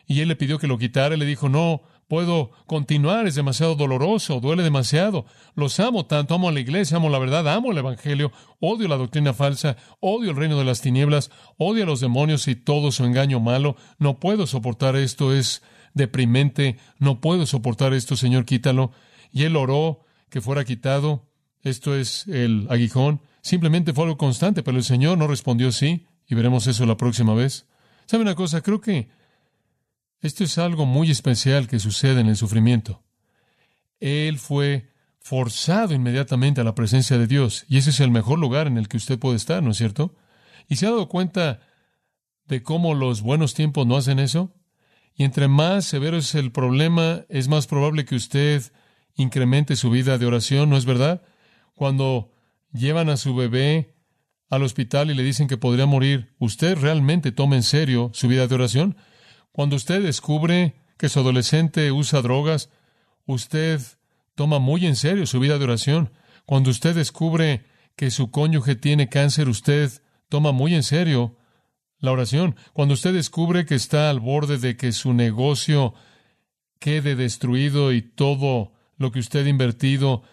y 0.07 0.21
él 0.21 0.27
le 0.27 0.35
pidió 0.35 0.59
que 0.59 0.67
lo 0.67 0.77
quitara. 0.77 1.17
le 1.17 1.25
dijo, 1.25 1.49
no, 1.49 1.81
puedo 2.07 2.51
continuar, 2.67 3.27
es 3.27 3.35
demasiado 3.35 3.75
doloroso, 3.75 4.39
duele 4.39 4.63
demasiado. 4.63 5.25
Los 5.55 5.79
amo 5.79 6.05
tanto, 6.05 6.35
amo 6.35 6.49
a 6.49 6.51
la 6.51 6.59
iglesia, 6.59 6.97
amo 6.97 7.09
la 7.09 7.19
verdad, 7.19 7.47
amo 7.47 7.71
el 7.71 7.77
Evangelio, 7.77 8.31
odio 8.59 8.87
la 8.87 8.97
doctrina 8.97 9.33
falsa, 9.33 9.77
odio 9.99 10.31
el 10.31 10.37
reino 10.37 10.57
de 10.57 10.65
las 10.65 10.81
tinieblas, 10.81 11.31
odio 11.57 11.83
a 11.83 11.87
los 11.87 12.01
demonios 12.01 12.47
y 12.47 12.55
todo 12.55 12.91
su 12.91 13.05
engaño 13.05 13.39
malo. 13.39 13.75
No 13.97 14.19
puedo 14.19 14.47
soportar 14.47 14.95
esto, 14.95 15.33
es 15.33 15.63
deprimente, 15.93 16.77
no 16.99 17.21
puedo 17.21 17.45
soportar 17.45 17.93
esto, 17.93 18.15
Señor, 18.15 18.45
quítalo. 18.45 18.91
Y 19.31 19.43
él 19.43 19.55
oró 19.55 20.01
que 20.29 20.41
fuera 20.41 20.65
quitado. 20.65 21.29
Esto 21.61 21.95
es 21.95 22.27
el 22.27 22.67
aguijón. 22.69 23.21
Simplemente 23.41 23.93
fue 23.93 24.03
algo 24.03 24.17
constante, 24.17 24.63
pero 24.63 24.77
el 24.77 24.83
Señor 24.83 25.17
no 25.17 25.27
respondió 25.27 25.71
sí, 25.71 26.05
y 26.27 26.35
veremos 26.35 26.67
eso 26.67 26.85
la 26.85 26.97
próxima 26.97 27.33
vez. 27.33 27.67
¿Sabe 28.05 28.23
una 28.23 28.35
cosa? 28.35 28.61
Creo 28.61 28.81
que 28.81 29.09
esto 30.23 30.43
es 30.43 30.57
algo 30.57 30.85
muy 30.85 31.11
especial 31.11 31.67
que 31.67 31.79
sucede 31.79 32.21
en 32.21 32.27
el 32.27 32.37
sufrimiento. 32.37 33.03
Él 33.99 34.39
fue 34.39 34.89
forzado 35.19 35.93
inmediatamente 35.93 36.61
a 36.61 36.63
la 36.63 36.75
presencia 36.75 37.17
de 37.17 37.27
Dios, 37.27 37.65
y 37.67 37.77
ese 37.77 37.91
es 37.91 37.99
el 37.99 38.09
mejor 38.09 38.39
lugar 38.39 38.67
en 38.67 38.77
el 38.77 38.87
que 38.87 38.97
usted 38.97 39.19
puede 39.19 39.35
estar, 39.35 39.61
¿no 39.61 39.71
es 39.71 39.77
cierto? 39.77 40.15
¿Y 40.67 40.77
se 40.77 40.87
ha 40.87 40.91
dado 40.91 41.09
cuenta 41.09 41.59
de 42.45 42.63
cómo 42.63 42.95
los 42.95 43.21
buenos 43.21 43.53
tiempos 43.53 43.85
no 43.85 43.97
hacen 43.97 44.19
eso? 44.19 44.53
Y 45.15 45.23
entre 45.23 45.47
más 45.47 45.85
severo 45.85 46.17
es 46.17 46.35
el 46.35 46.51
problema, 46.51 47.25
es 47.29 47.47
más 47.47 47.67
probable 47.67 48.05
que 48.05 48.15
usted 48.15 48.63
incremente 49.15 49.75
su 49.75 49.89
vida 49.89 50.17
de 50.17 50.25
oración, 50.25 50.69
¿no 50.69 50.77
es 50.77 50.85
verdad? 50.85 51.21
Cuando 51.75 52.31
llevan 52.71 53.09
a 53.09 53.17
su 53.17 53.35
bebé 53.35 53.95
al 54.49 54.63
hospital 54.63 55.11
y 55.11 55.15
le 55.15 55.23
dicen 55.23 55.47
que 55.47 55.57
podría 55.57 55.85
morir, 55.85 56.33
¿usted 56.39 56.77
realmente 56.77 57.31
toma 57.31 57.55
en 57.55 57.63
serio 57.63 58.09
su 58.13 58.27
vida 58.27 58.47
de 58.47 58.55
oración? 58.55 58.97
Cuando 59.53 59.75
usted 59.75 60.01
descubre 60.01 60.73
que 60.97 61.09
su 61.09 61.19
adolescente 61.19 61.91
usa 61.91 62.21
drogas, 62.23 62.69
usted 63.27 63.79
toma 64.35 64.57
muy 64.57 64.85
en 64.85 64.95
serio 64.95 65.27
su 65.27 65.39
vida 65.39 65.59
de 65.59 65.63
oración. 65.63 66.11
Cuando 66.45 66.71
usted 66.71 66.95
descubre 66.95 67.65
que 67.95 68.09
su 68.09 68.31
cónyuge 68.31 68.75
tiene 68.75 69.09
cáncer, 69.09 69.47
usted 69.47 69.91
toma 70.27 70.51
muy 70.51 70.73
en 70.73 70.81
serio 70.81 71.37
la 71.99 72.11
oración. 72.11 72.55
Cuando 72.73 72.95
usted 72.95 73.13
descubre 73.13 73.67
que 73.67 73.75
está 73.75 74.09
al 74.09 74.19
borde 74.19 74.57
de 74.57 74.75
que 74.75 74.91
su 74.91 75.13
negocio 75.13 75.93
quede 76.79 77.15
destruido 77.15 77.93
y 77.93 78.01
todo 78.01 78.73
lo 78.97 79.11
que 79.11 79.19
usted 79.19 79.45
ha 79.45 79.49
invertido, 79.49 80.23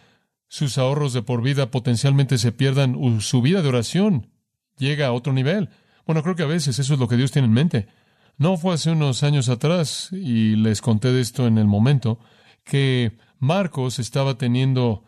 sus 0.48 0.78
ahorros 0.78 1.12
de 1.12 1.20
por 1.20 1.42
vida 1.42 1.70
potencialmente 1.70 2.38
se 2.38 2.52
pierdan, 2.52 3.20
su 3.20 3.42
vida 3.42 3.60
de 3.60 3.68
oración 3.68 4.30
llega 4.78 5.08
a 5.08 5.12
otro 5.12 5.34
nivel. 5.34 5.68
Bueno, 6.06 6.22
creo 6.22 6.36
que 6.36 6.42
a 6.42 6.46
veces 6.46 6.78
eso 6.78 6.94
es 6.94 7.00
lo 7.00 7.06
que 7.06 7.18
Dios 7.18 7.30
tiene 7.30 7.46
en 7.46 7.54
mente. 7.54 7.99
No 8.40 8.56
fue 8.56 8.72
hace 8.72 8.90
unos 8.90 9.22
años 9.22 9.50
atrás, 9.50 10.08
y 10.12 10.56
les 10.56 10.80
conté 10.80 11.12
de 11.12 11.20
esto 11.20 11.46
en 11.46 11.58
el 11.58 11.66
momento, 11.66 12.18
que 12.64 13.18
Marcos 13.38 13.98
estaba 13.98 14.38
teniendo 14.38 15.04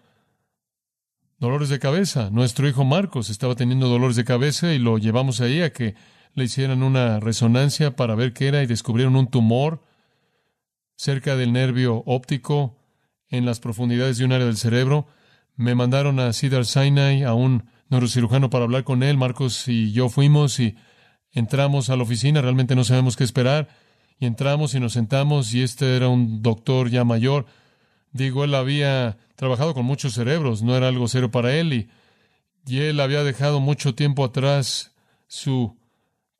dolores 1.39 1.71
de 1.71 1.79
cabeza. 1.79 2.29
Nuestro 2.29 2.69
hijo 2.69 2.85
Marcos 2.85 3.31
estaba 3.31 3.55
teniendo 3.55 3.89
dolores 3.89 4.17
de 4.17 4.27
cabeza 4.27 4.75
y 4.75 4.79
lo 4.79 4.99
llevamos 4.99 5.41
ahí 5.41 5.63
a 5.63 5.73
que 5.73 5.95
le 6.35 6.45
hicieran 6.45 6.83
una 6.83 7.21
resonancia 7.21 7.97
para 7.97 8.15
ver 8.15 8.35
qué 8.35 8.49
era 8.49 8.63
y 8.63 8.67
descubrieron 8.67 9.17
un 9.17 9.29
tumor 9.29 9.83
cerca 10.95 11.35
del 11.35 11.55
nervio 11.55 12.03
óptico 12.05 12.77
en 13.31 13.47
las 13.47 13.61
profundidades 13.61 14.19
de 14.19 14.27
un 14.27 14.33
área 14.33 14.47
del 14.47 14.59
cerebro. 14.59 15.07
Me 15.57 15.75
mandaron 15.75 16.21
a 16.21 16.35
Cedar 16.35 16.67
Sinai, 16.67 17.23
a 17.23 17.33
un 17.33 17.65
neurocirujano, 17.89 18.51
para 18.51 18.65
hablar 18.65 18.85
con 18.85 19.03
él. 19.03 19.17
Marcos 19.17 19.69
y 19.69 19.93
yo 19.93 20.11
fuimos 20.11 20.61
y 20.61 20.77
entramos 21.33 21.91
a 21.91 21.97
la 21.97 22.03
oficina. 22.03 22.43
Realmente 22.43 22.75
no 22.75 22.85
sabemos 22.85 23.17
qué 23.17 23.25
esperar. 23.25 23.69
Y 24.19 24.27
entramos 24.27 24.75
y 24.75 24.81
nos 24.81 24.93
sentamos 24.93 25.53
y 25.53 25.63
este 25.63 25.97
era 25.97 26.09
un 26.09 26.43
doctor 26.43 26.91
ya 26.91 27.05
mayor. 27.05 27.47
Digo, 28.13 28.45
él 28.45 28.55
había 28.55 29.19
trabajado 29.37 29.75
con 29.75 29.85
muchos 29.85 30.15
cerebros, 30.15 30.63
no 30.63 30.77
era 30.77 30.89
algo 30.89 31.09
serio 31.09 31.31
para 31.31 31.57
él 31.57 31.73
y, 31.73 31.91
y 32.67 32.79
él 32.81 33.01
había 33.01 33.25
dejado 33.25 33.59
mucho 33.59 33.95
tiempo 33.95 34.25
atrás 34.25 34.93
su 35.27 35.77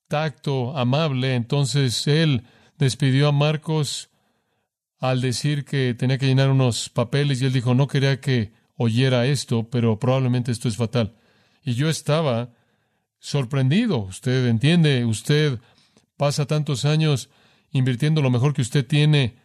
tacto 0.07 0.77
amable. 0.77 1.35
Entonces 1.35 2.07
él 2.07 2.45
despidió 2.79 3.29
a 3.29 3.33
Marcos 3.33 4.11
al 5.01 5.21
decir 5.21 5.65
que 5.65 5.95
tenía 5.95 6.19
que 6.19 6.27
llenar 6.27 6.51
unos 6.51 6.89
papeles 6.89 7.43
y 7.43 7.47
él 7.47 7.53
dijo, 7.53 7.75
no 7.75 7.89
quería 7.89 8.21
que 8.21 8.53
oyera 8.77 9.27
esto, 9.27 9.69
pero 9.69 9.99
probablemente 9.99 10.53
esto 10.53 10.69
es 10.69 10.77
fatal. 10.77 11.17
Y 11.65 11.75
yo 11.75 11.89
estaba 11.89 12.51
sorprendido. 13.23 13.99
Usted 13.99 14.49
entiende, 14.49 15.05
usted 15.05 15.61
pasa 16.17 16.47
tantos 16.47 16.85
años 16.85 17.31
invirtiendo 17.71 18.21
lo 18.21 18.31
mejor 18.31 18.53
que 18.53 18.63
usted 18.63 18.85
tiene 18.85 19.37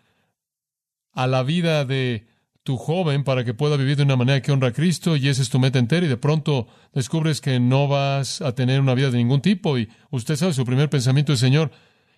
a 1.13 1.27
la 1.27 1.43
vida 1.43 1.85
de 1.85 2.27
tu 2.63 2.75
joven 2.75 3.23
para 3.23 3.45
que 3.45 3.53
pueda 3.53 3.77
vivir 3.77 3.95
de 3.95 4.03
una 4.03 4.15
manera 4.17 4.41
que 4.41 4.51
honra 4.51 4.69
a 4.69 4.73
Cristo 4.73 5.15
y 5.15 5.29
esa 5.29 5.43
es 5.43 5.49
tu 5.49 5.59
meta 5.59 5.79
entera 5.79 6.05
y 6.05 6.09
de 6.09 6.17
pronto 6.17 6.67
descubres 6.91 7.39
que 7.39 7.59
no 7.59 7.87
vas 7.87 8.41
a 8.41 8.55
tener 8.55 8.81
una 8.81 8.95
vida 8.95 9.11
de 9.11 9.17
ningún 9.17 9.41
tipo 9.41 9.77
y 9.77 9.87
usted 10.09 10.35
sabe, 10.35 10.53
su 10.53 10.65
primer 10.65 10.89
pensamiento 10.89 11.31
es, 11.31 11.39
Señor, 11.39 11.71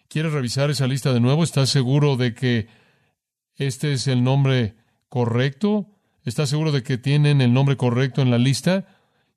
¿quieres 0.07 0.31
revisar 0.31 0.71
esa 0.71 0.87
lista 0.87 1.13
de 1.13 1.19
nuevo? 1.19 1.43
¿Estás 1.43 1.69
seguro 1.69 2.15
de 2.15 2.33
que 2.33 2.67
este 3.57 3.93
es 3.93 4.07
el 4.07 4.23
nombre 4.23 4.75
correcto? 5.09 5.87
¿Estás 6.23 6.49
seguro 6.49 6.71
de 6.71 6.83
que 6.83 6.97
tienen 6.97 7.41
el 7.41 7.53
nombre 7.53 7.75
correcto 7.75 8.21
en 8.21 8.31
la 8.31 8.37
lista? 8.37 8.87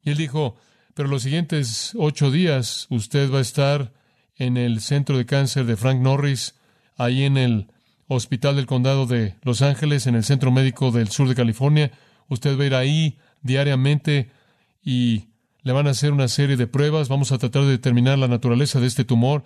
Y 0.03 0.11
él 0.11 0.17
dijo, 0.17 0.57
pero 0.95 1.09
los 1.09 1.23
siguientes 1.23 1.93
ocho 1.97 2.31
días 2.31 2.87
usted 2.91 3.33
va 3.33 3.39
a 3.39 3.43
estar 3.43 3.93
en 4.37 4.57
el 4.57 4.81
centro 4.81 5.17
de 5.17 5.27
cáncer 5.27 5.65
de 5.65 5.77
Frank 5.77 6.01
Norris, 6.01 6.55
ahí 6.97 7.25
en 7.25 7.37
el 7.37 7.69
Hospital 8.09 8.57
del 8.57 8.67
Condado 8.67 9.07
de 9.07 9.37
Los 9.43 9.63
Ángeles, 9.63 10.07
en 10.07 10.15
el 10.15 10.25
Centro 10.25 10.51
Médico 10.51 10.91
del 10.91 11.09
Sur 11.09 11.29
de 11.29 11.35
California. 11.35 11.93
Usted 12.29 12.59
va 12.59 12.65
a 12.65 12.67
ir 12.67 12.75
ahí 12.75 13.19
diariamente 13.43 14.31
y 14.83 15.29
le 15.63 15.73
van 15.73 15.87
a 15.87 15.91
hacer 15.91 16.13
una 16.13 16.29
serie 16.29 16.57
de 16.57 16.67
pruebas. 16.67 17.09
Vamos 17.09 17.33
a 17.33 17.39
tratar 17.39 17.63
de 17.63 17.71
determinar 17.71 18.19
la 18.19 18.29
naturaleza 18.29 18.81
de 18.81 18.87
este 18.87 19.05
tumor 19.05 19.45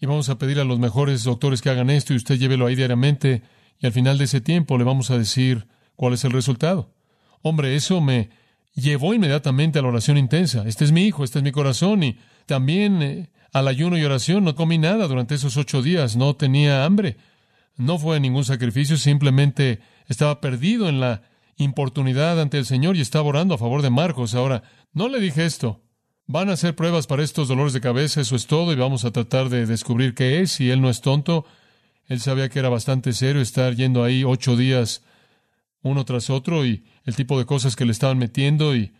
y 0.00 0.06
vamos 0.06 0.28
a 0.28 0.38
pedir 0.38 0.58
a 0.58 0.64
los 0.64 0.78
mejores 0.78 1.22
doctores 1.24 1.62
que 1.62 1.70
hagan 1.70 1.90
esto 1.90 2.12
y 2.12 2.16
usted 2.16 2.36
llévelo 2.36 2.66
ahí 2.66 2.74
diariamente 2.74 3.42
y 3.78 3.86
al 3.86 3.92
final 3.92 4.18
de 4.18 4.24
ese 4.24 4.40
tiempo 4.40 4.78
le 4.78 4.84
vamos 4.84 5.10
a 5.10 5.18
decir 5.18 5.68
cuál 5.94 6.14
es 6.14 6.24
el 6.24 6.32
resultado. 6.32 6.92
Hombre, 7.42 7.76
eso 7.76 8.00
me 8.00 8.30
llevó 8.74 9.14
inmediatamente 9.14 9.78
a 9.78 9.82
la 9.82 9.88
oración 9.88 10.18
intensa. 10.18 10.64
Este 10.66 10.84
es 10.84 10.92
mi 10.92 11.02
hijo, 11.02 11.24
este 11.24 11.38
es 11.38 11.44
mi 11.44 11.52
corazón 11.52 12.02
y 12.02 12.18
también 12.46 13.02
eh, 13.02 13.30
al 13.52 13.68
ayuno 13.68 13.98
y 13.98 14.04
oración. 14.04 14.44
No 14.44 14.54
comí 14.54 14.78
nada 14.78 15.06
durante 15.08 15.34
esos 15.34 15.56
ocho 15.56 15.82
días, 15.82 16.16
no 16.16 16.34
tenía 16.36 16.84
hambre. 16.84 17.16
No 17.76 17.98
fue 17.98 18.20
ningún 18.20 18.44
sacrificio, 18.44 18.96
simplemente 18.96 19.80
estaba 20.06 20.40
perdido 20.40 20.88
en 20.88 21.00
la 21.00 21.22
importunidad 21.56 22.40
ante 22.40 22.58
el 22.58 22.66
Señor 22.66 22.96
y 22.96 23.00
estaba 23.00 23.28
orando 23.28 23.54
a 23.54 23.58
favor 23.58 23.82
de 23.82 23.90
Marcos. 23.90 24.34
Ahora, 24.34 24.62
no 24.92 25.08
le 25.08 25.20
dije 25.20 25.44
esto. 25.44 25.82
Van 26.26 26.48
a 26.48 26.52
hacer 26.52 26.76
pruebas 26.76 27.06
para 27.06 27.22
estos 27.22 27.48
dolores 27.48 27.72
de 27.72 27.80
cabeza, 27.80 28.20
eso 28.20 28.36
es 28.36 28.46
todo, 28.46 28.72
y 28.72 28.76
vamos 28.76 29.04
a 29.04 29.10
tratar 29.10 29.48
de 29.48 29.66
descubrir 29.66 30.14
qué 30.14 30.40
es. 30.40 30.52
Si 30.52 30.70
él 30.70 30.80
no 30.80 30.88
es 30.88 31.00
tonto, 31.00 31.44
él 32.06 32.20
sabía 32.20 32.48
que 32.48 32.58
era 32.58 32.68
bastante 32.68 33.12
serio 33.12 33.42
estar 33.42 33.74
yendo 33.74 34.04
ahí 34.04 34.24
ocho 34.24 34.56
días 34.56 35.02
uno 35.82 36.04
tras 36.04 36.30
otro 36.30 36.64
y 36.64 36.84
el 37.04 37.16
tipo 37.16 37.38
de 37.38 37.46
cosas 37.46 37.76
que 37.76 37.84
le 37.84 37.92
estaban 37.92 38.18
metiendo 38.18 38.74
y 38.76 38.92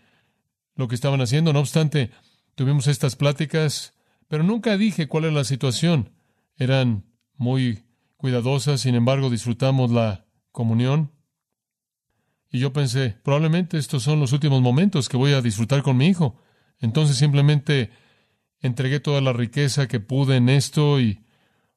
lo 0.75 0.87
que 0.87 0.95
estaban 0.95 1.21
haciendo. 1.21 1.53
No 1.53 1.59
obstante, 1.59 2.11
tuvimos 2.55 2.87
estas 2.87 3.15
pláticas, 3.15 3.93
pero 4.27 4.43
nunca 4.43 4.77
dije 4.77 5.07
cuál 5.07 5.25
era 5.25 5.33
la 5.33 5.43
situación. 5.43 6.11
Eran 6.57 7.05
muy 7.35 7.83
cuidadosas, 8.17 8.81
sin 8.81 8.95
embargo, 8.95 9.29
disfrutamos 9.29 9.91
la 9.91 10.25
comunión. 10.51 11.11
Y 12.51 12.59
yo 12.59 12.71
pensé, 12.71 13.17
probablemente 13.23 13.77
estos 13.77 14.03
son 14.03 14.19
los 14.19 14.31
últimos 14.31 14.61
momentos 14.61 15.09
que 15.09 15.17
voy 15.17 15.33
a 15.33 15.41
disfrutar 15.41 15.81
con 15.81 15.97
mi 15.97 16.07
hijo. 16.07 16.39
Entonces 16.79 17.17
simplemente 17.17 17.89
entregué 18.59 18.99
toda 18.99 19.21
la 19.21 19.33
riqueza 19.33 19.87
que 19.87 19.99
pude 19.99 20.37
en 20.37 20.49
esto 20.49 20.99
y 20.99 21.23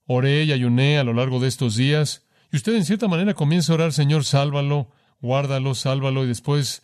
Oré 0.07 0.45
y 0.45 0.53
ayuné 0.53 0.99
a 0.99 1.05
lo 1.05 1.12
largo 1.12 1.40
de 1.40 1.49
estos 1.49 1.75
días. 1.75 2.25
Y 2.52 2.56
usted 2.56 2.74
en 2.74 2.85
cierta 2.85 3.09
manera 3.09 3.35
comienza 3.35 3.72
a 3.72 3.74
orar, 3.74 3.92
Señor, 3.92 4.24
sálvalo, 4.24 4.90
guárdalo, 5.20 5.74
sálvalo. 5.74 6.24
Y 6.24 6.28
después, 6.28 6.82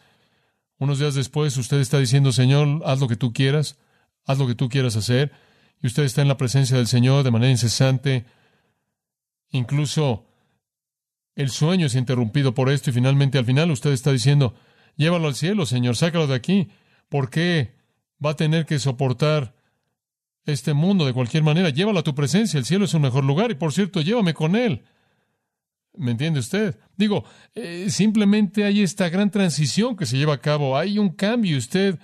unos 0.78 0.98
días 0.98 1.14
después, 1.14 1.56
usted 1.56 1.80
está 1.80 1.98
diciendo, 1.98 2.32
Señor, 2.32 2.82
haz 2.84 3.00
lo 3.00 3.08
que 3.08 3.16
tú 3.16 3.32
quieras, 3.32 3.78
haz 4.24 4.38
lo 4.38 4.46
que 4.46 4.54
tú 4.54 4.68
quieras 4.68 4.96
hacer. 4.96 5.32
Y 5.80 5.86
usted 5.86 6.04
está 6.04 6.22
en 6.22 6.28
la 6.28 6.36
presencia 6.36 6.76
del 6.76 6.86
Señor 6.86 7.24
de 7.24 7.30
manera 7.30 7.50
incesante. 7.50 8.24
Incluso 9.50 10.26
el 11.34 11.50
sueño 11.50 11.86
es 11.86 11.94
interrumpido 11.94 12.54
por 12.54 12.70
esto 12.70 12.90
y 12.90 12.92
finalmente 12.92 13.38
al 13.38 13.44
final 13.44 13.70
usted 13.70 13.92
está 13.92 14.12
diciendo, 14.12 14.54
llévalo 14.96 15.28
al 15.28 15.34
cielo, 15.34 15.66
Señor, 15.66 15.96
sácalo 15.96 16.26
de 16.26 16.34
aquí. 16.34 16.68
¿Por 17.08 17.30
qué 17.30 17.74
va 18.24 18.30
a 18.30 18.36
tener 18.36 18.66
que 18.66 18.78
soportar 18.78 19.54
este 20.44 20.74
mundo 20.74 21.06
de 21.06 21.12
cualquier 21.12 21.42
manera. 21.42 21.70
Llévalo 21.70 22.00
a 22.00 22.04
tu 22.04 22.14
presencia. 22.14 22.58
El 22.58 22.64
cielo 22.64 22.84
es 22.84 22.94
un 22.94 23.02
mejor 23.02 23.24
lugar. 23.24 23.50
Y 23.50 23.54
por 23.54 23.72
cierto, 23.72 24.00
llévame 24.00 24.34
con 24.34 24.56
él. 24.56 24.84
¿Me 25.94 26.12
entiende 26.12 26.40
usted? 26.40 26.78
Digo, 26.96 27.24
eh, 27.54 27.86
simplemente 27.90 28.64
hay 28.64 28.82
esta 28.82 29.08
gran 29.10 29.30
transición 29.30 29.96
que 29.96 30.06
se 30.06 30.16
lleva 30.16 30.34
a 30.34 30.40
cabo. 30.40 30.76
Hay 30.76 30.98
un 30.98 31.10
cambio. 31.10 31.58
Usted 31.58 31.98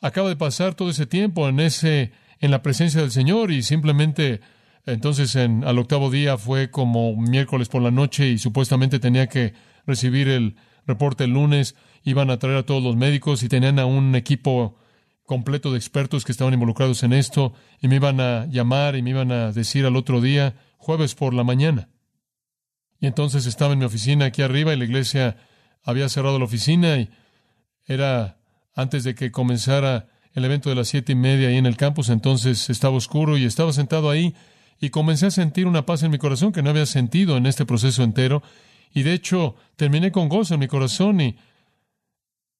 acaba 0.00 0.28
de 0.30 0.36
pasar 0.36 0.74
todo 0.74 0.90
ese 0.90 1.06
tiempo 1.06 1.48
en 1.48 1.60
ese, 1.60 2.12
en 2.38 2.50
la 2.50 2.62
presencia 2.62 3.00
del 3.02 3.10
Señor 3.10 3.50
y 3.50 3.62
simplemente 3.62 4.40
entonces 4.86 5.36
en, 5.36 5.62
al 5.64 5.78
octavo 5.78 6.10
día 6.10 6.38
fue 6.38 6.70
como 6.70 7.14
miércoles 7.16 7.68
por 7.68 7.82
la 7.82 7.90
noche 7.90 8.28
y 8.28 8.38
supuestamente 8.38 8.98
tenía 8.98 9.26
que 9.26 9.52
recibir 9.86 10.28
el 10.28 10.56
reporte 10.86 11.24
el 11.24 11.32
lunes. 11.32 11.76
Iban 12.02 12.30
a 12.30 12.38
traer 12.38 12.56
a 12.56 12.66
todos 12.66 12.82
los 12.82 12.96
médicos 12.96 13.42
y 13.42 13.48
tenían 13.48 13.78
a 13.78 13.84
un 13.84 14.14
equipo 14.14 14.76
completo 15.26 15.70
de 15.70 15.76
expertos 15.76 16.24
que 16.24 16.32
estaban 16.32 16.54
involucrados 16.54 17.02
en 17.02 17.12
esto 17.12 17.52
y 17.80 17.88
me 17.88 17.96
iban 17.96 18.20
a 18.20 18.46
llamar 18.46 18.96
y 18.96 19.02
me 19.02 19.10
iban 19.10 19.30
a 19.32 19.52
decir 19.52 19.84
al 19.84 19.96
otro 19.96 20.20
día, 20.20 20.56
jueves 20.78 21.14
por 21.14 21.34
la 21.34 21.44
mañana. 21.44 21.88
Y 23.00 23.06
entonces 23.06 23.46
estaba 23.46 23.72
en 23.72 23.78
mi 23.78 23.84
oficina 23.84 24.26
aquí 24.26 24.42
arriba 24.42 24.72
y 24.72 24.76
la 24.76 24.84
iglesia 24.84 25.36
había 25.82 26.08
cerrado 26.08 26.38
la 26.38 26.44
oficina 26.44 26.98
y 26.98 27.10
era 27.86 28.38
antes 28.74 29.04
de 29.04 29.14
que 29.14 29.32
comenzara 29.32 30.08
el 30.34 30.44
evento 30.44 30.68
de 30.68 30.76
las 30.76 30.88
siete 30.88 31.12
y 31.12 31.16
media 31.16 31.48
ahí 31.48 31.56
en 31.56 31.66
el 31.66 31.76
campus, 31.76 32.08
entonces 32.08 32.70
estaba 32.70 32.96
oscuro 32.96 33.36
y 33.36 33.44
estaba 33.44 33.72
sentado 33.72 34.10
ahí 34.10 34.34
y 34.80 34.90
comencé 34.90 35.26
a 35.26 35.30
sentir 35.30 35.66
una 35.66 35.86
paz 35.86 36.02
en 36.02 36.10
mi 36.10 36.18
corazón 36.18 36.52
que 36.52 36.62
no 36.62 36.70
había 36.70 36.86
sentido 36.86 37.36
en 37.36 37.46
este 37.46 37.66
proceso 37.66 38.02
entero. 38.02 38.42
Y 38.92 39.02
de 39.02 39.12
hecho 39.12 39.56
terminé 39.76 40.12
con 40.12 40.28
gozo 40.28 40.54
en 40.54 40.60
mi 40.60 40.68
corazón 40.68 41.20
y 41.20 41.36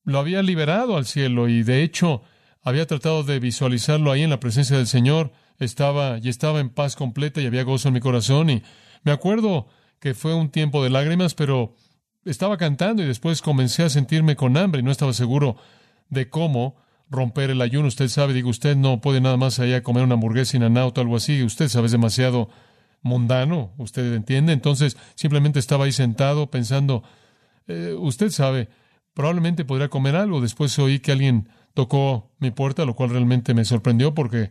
lo 0.05 0.18
había 0.18 0.42
liberado 0.42 0.96
al 0.96 1.07
cielo 1.07 1.48
y 1.48 1.62
de 1.62 1.83
hecho 1.83 2.22
había 2.62 2.87
tratado 2.87 3.22
de 3.22 3.38
visualizarlo 3.40 4.12
ahí 4.12 4.22
en 4.22 4.31
la 4.31 4.40
presencia 4.40 4.76
del 4.76 4.87
Señor, 4.87 5.33
estaba 5.59 6.18
y 6.18 6.29
estaba 6.29 6.61
en 6.61 6.70
paz 6.70 6.96
completa 6.96 7.40
y 7.40 7.46
había 7.46 7.62
gozo 7.62 7.88
en 7.88 7.94
mi 7.94 8.00
corazón 8.00 8.50
y 8.50 8.62
me 9.03 9.12
acuerdo 9.12 9.68
que 10.01 10.15
fue 10.15 10.35
un 10.35 10.51
tiempo 10.51 10.83
de 10.83 10.91
lágrimas, 10.91 11.35
pero 11.35 11.75
estaba 12.25 12.57
cantando 12.57 13.03
y 13.03 13.07
después 13.07 13.43
comencé 13.43 13.83
a 13.83 13.91
sentirme 13.91 14.37
con 14.37 14.57
hambre 14.57 14.81
y 14.81 14.83
no 14.85 14.91
estaba 14.91 15.13
seguro 15.13 15.57
de 16.09 16.29
cómo 16.29 16.77
romper 17.09 17.51
el 17.51 17.61
ayuno. 17.61 17.89
Usted 17.89 18.09
sabe, 18.09 18.33
digo, 18.33 18.51
usted 18.51 18.77
no 18.77 19.01
puede 19.01 19.21
nada 19.21 19.37
más 19.37 19.59
allá 19.59 19.83
comer 19.83 20.05
una 20.05 20.15
hamburguesa 20.15 20.53
sin 20.53 20.79
auto 20.79 21.01
o 21.01 21.05
algo 21.05 21.17
así. 21.17 21.43
Usted 21.43 21.69
sabe, 21.69 21.87
es 21.87 21.93
demasiado 21.93 22.49
mundano, 23.03 23.73
usted 23.79 24.15
entiende. 24.15 24.53
Entonces 24.53 24.97
simplemente 25.15 25.59
estaba 25.59 25.85
ahí 25.85 25.93
sentado 25.93 26.51
pensando, 26.51 27.03
eh, 27.67 27.95
usted 27.99 28.31
sabe, 28.31 28.69
probablemente 29.15 29.65
podría 29.65 29.89
comer 29.89 30.17
algo. 30.17 30.41
Después 30.41 30.79
oí 30.79 31.01
que 31.01 31.13
alguien 31.13 31.49
tocó 31.75 32.33
mi 32.39 32.51
puerta, 32.51 32.85
lo 32.85 32.95
cual 32.95 33.11
realmente 33.11 33.55
me 33.55 33.65
sorprendió 33.65 34.15
porque 34.15 34.51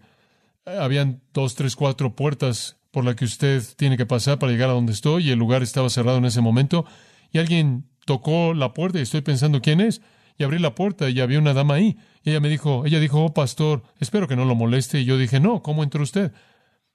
habían 0.65 1.21
dos, 1.33 1.55
tres, 1.55 1.75
cuatro 1.75 2.15
puertas 2.15 2.78
por 2.91 3.05
las 3.05 3.15
que 3.15 3.25
usted 3.25 3.63
tiene 3.77 3.97
que 3.97 4.05
pasar 4.05 4.39
para 4.39 4.51
llegar 4.51 4.69
a 4.69 4.73
donde 4.73 4.93
estoy 4.93 5.27
y 5.27 5.31
el 5.31 5.39
lugar 5.39 5.63
estaba 5.63 5.89
cerrado 5.89 6.17
en 6.17 6.25
ese 6.25 6.41
momento 6.41 6.85
y 7.31 7.37
alguien 7.37 7.85
tocó 8.05 8.53
la 8.53 8.73
puerta 8.73 8.99
y 8.99 9.03
estoy 9.03 9.21
pensando 9.21 9.61
quién 9.61 9.81
es 9.81 10.01
y 10.37 10.43
abrí 10.43 10.57
la 10.57 10.73
puerta 10.73 11.09
y 11.09 11.19
había 11.19 11.39
una 11.39 11.53
dama 11.53 11.75
ahí 11.75 11.97
y 12.23 12.31
ella 12.31 12.39
me 12.39 12.49
dijo, 12.49 12.85
ella 12.85 12.99
dijo, 12.99 13.23
oh 13.23 13.33
pastor, 13.33 13.83
espero 13.99 14.27
que 14.27 14.35
no 14.35 14.45
lo 14.45 14.55
moleste 14.55 14.99
y 14.99 15.05
yo 15.05 15.17
dije, 15.17 15.39
no, 15.39 15.61
¿cómo 15.61 15.83
entró 15.83 16.01
usted? 16.01 16.31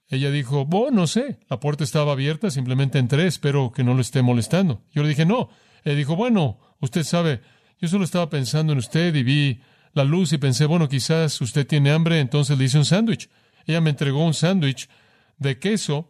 Ella 0.07 0.29
dijo, 0.29 0.67
oh, 0.71 0.91
no 0.91 1.07
sé, 1.07 1.39
la 1.49 1.59
puerta 1.59 1.83
estaba 1.83 2.11
abierta, 2.11 2.51
simplemente 2.51 2.99
entré, 2.99 3.25
espero 3.25 3.71
que 3.71 3.83
no 3.83 3.95
lo 3.95 4.01
esté 4.01 4.21
molestando. 4.21 4.83
Yo 4.91 5.01
le 5.01 5.09
dije, 5.09 5.25
no. 5.25 5.49
Ella 5.83 5.95
dijo, 5.95 6.15
bueno, 6.15 6.59
usted 6.79 7.03
sabe, 7.03 7.41
yo 7.79 7.87
solo 7.87 8.03
estaba 8.03 8.29
pensando 8.29 8.73
en 8.73 8.79
usted 8.79 9.15
y 9.15 9.23
vi 9.23 9.61
la 9.93 10.03
luz 10.03 10.31
y 10.33 10.37
pensé, 10.37 10.65
bueno, 10.65 10.87
quizás 10.89 11.41
usted 11.41 11.65
tiene 11.65 11.91
hambre, 11.91 12.19
entonces 12.19 12.57
le 12.57 12.65
hice 12.65 12.77
un 12.77 12.85
sándwich. 12.85 13.29
Ella 13.65 13.81
me 13.81 13.89
entregó 13.89 14.23
un 14.23 14.35
sándwich 14.35 14.89
de 15.37 15.59
queso 15.59 16.09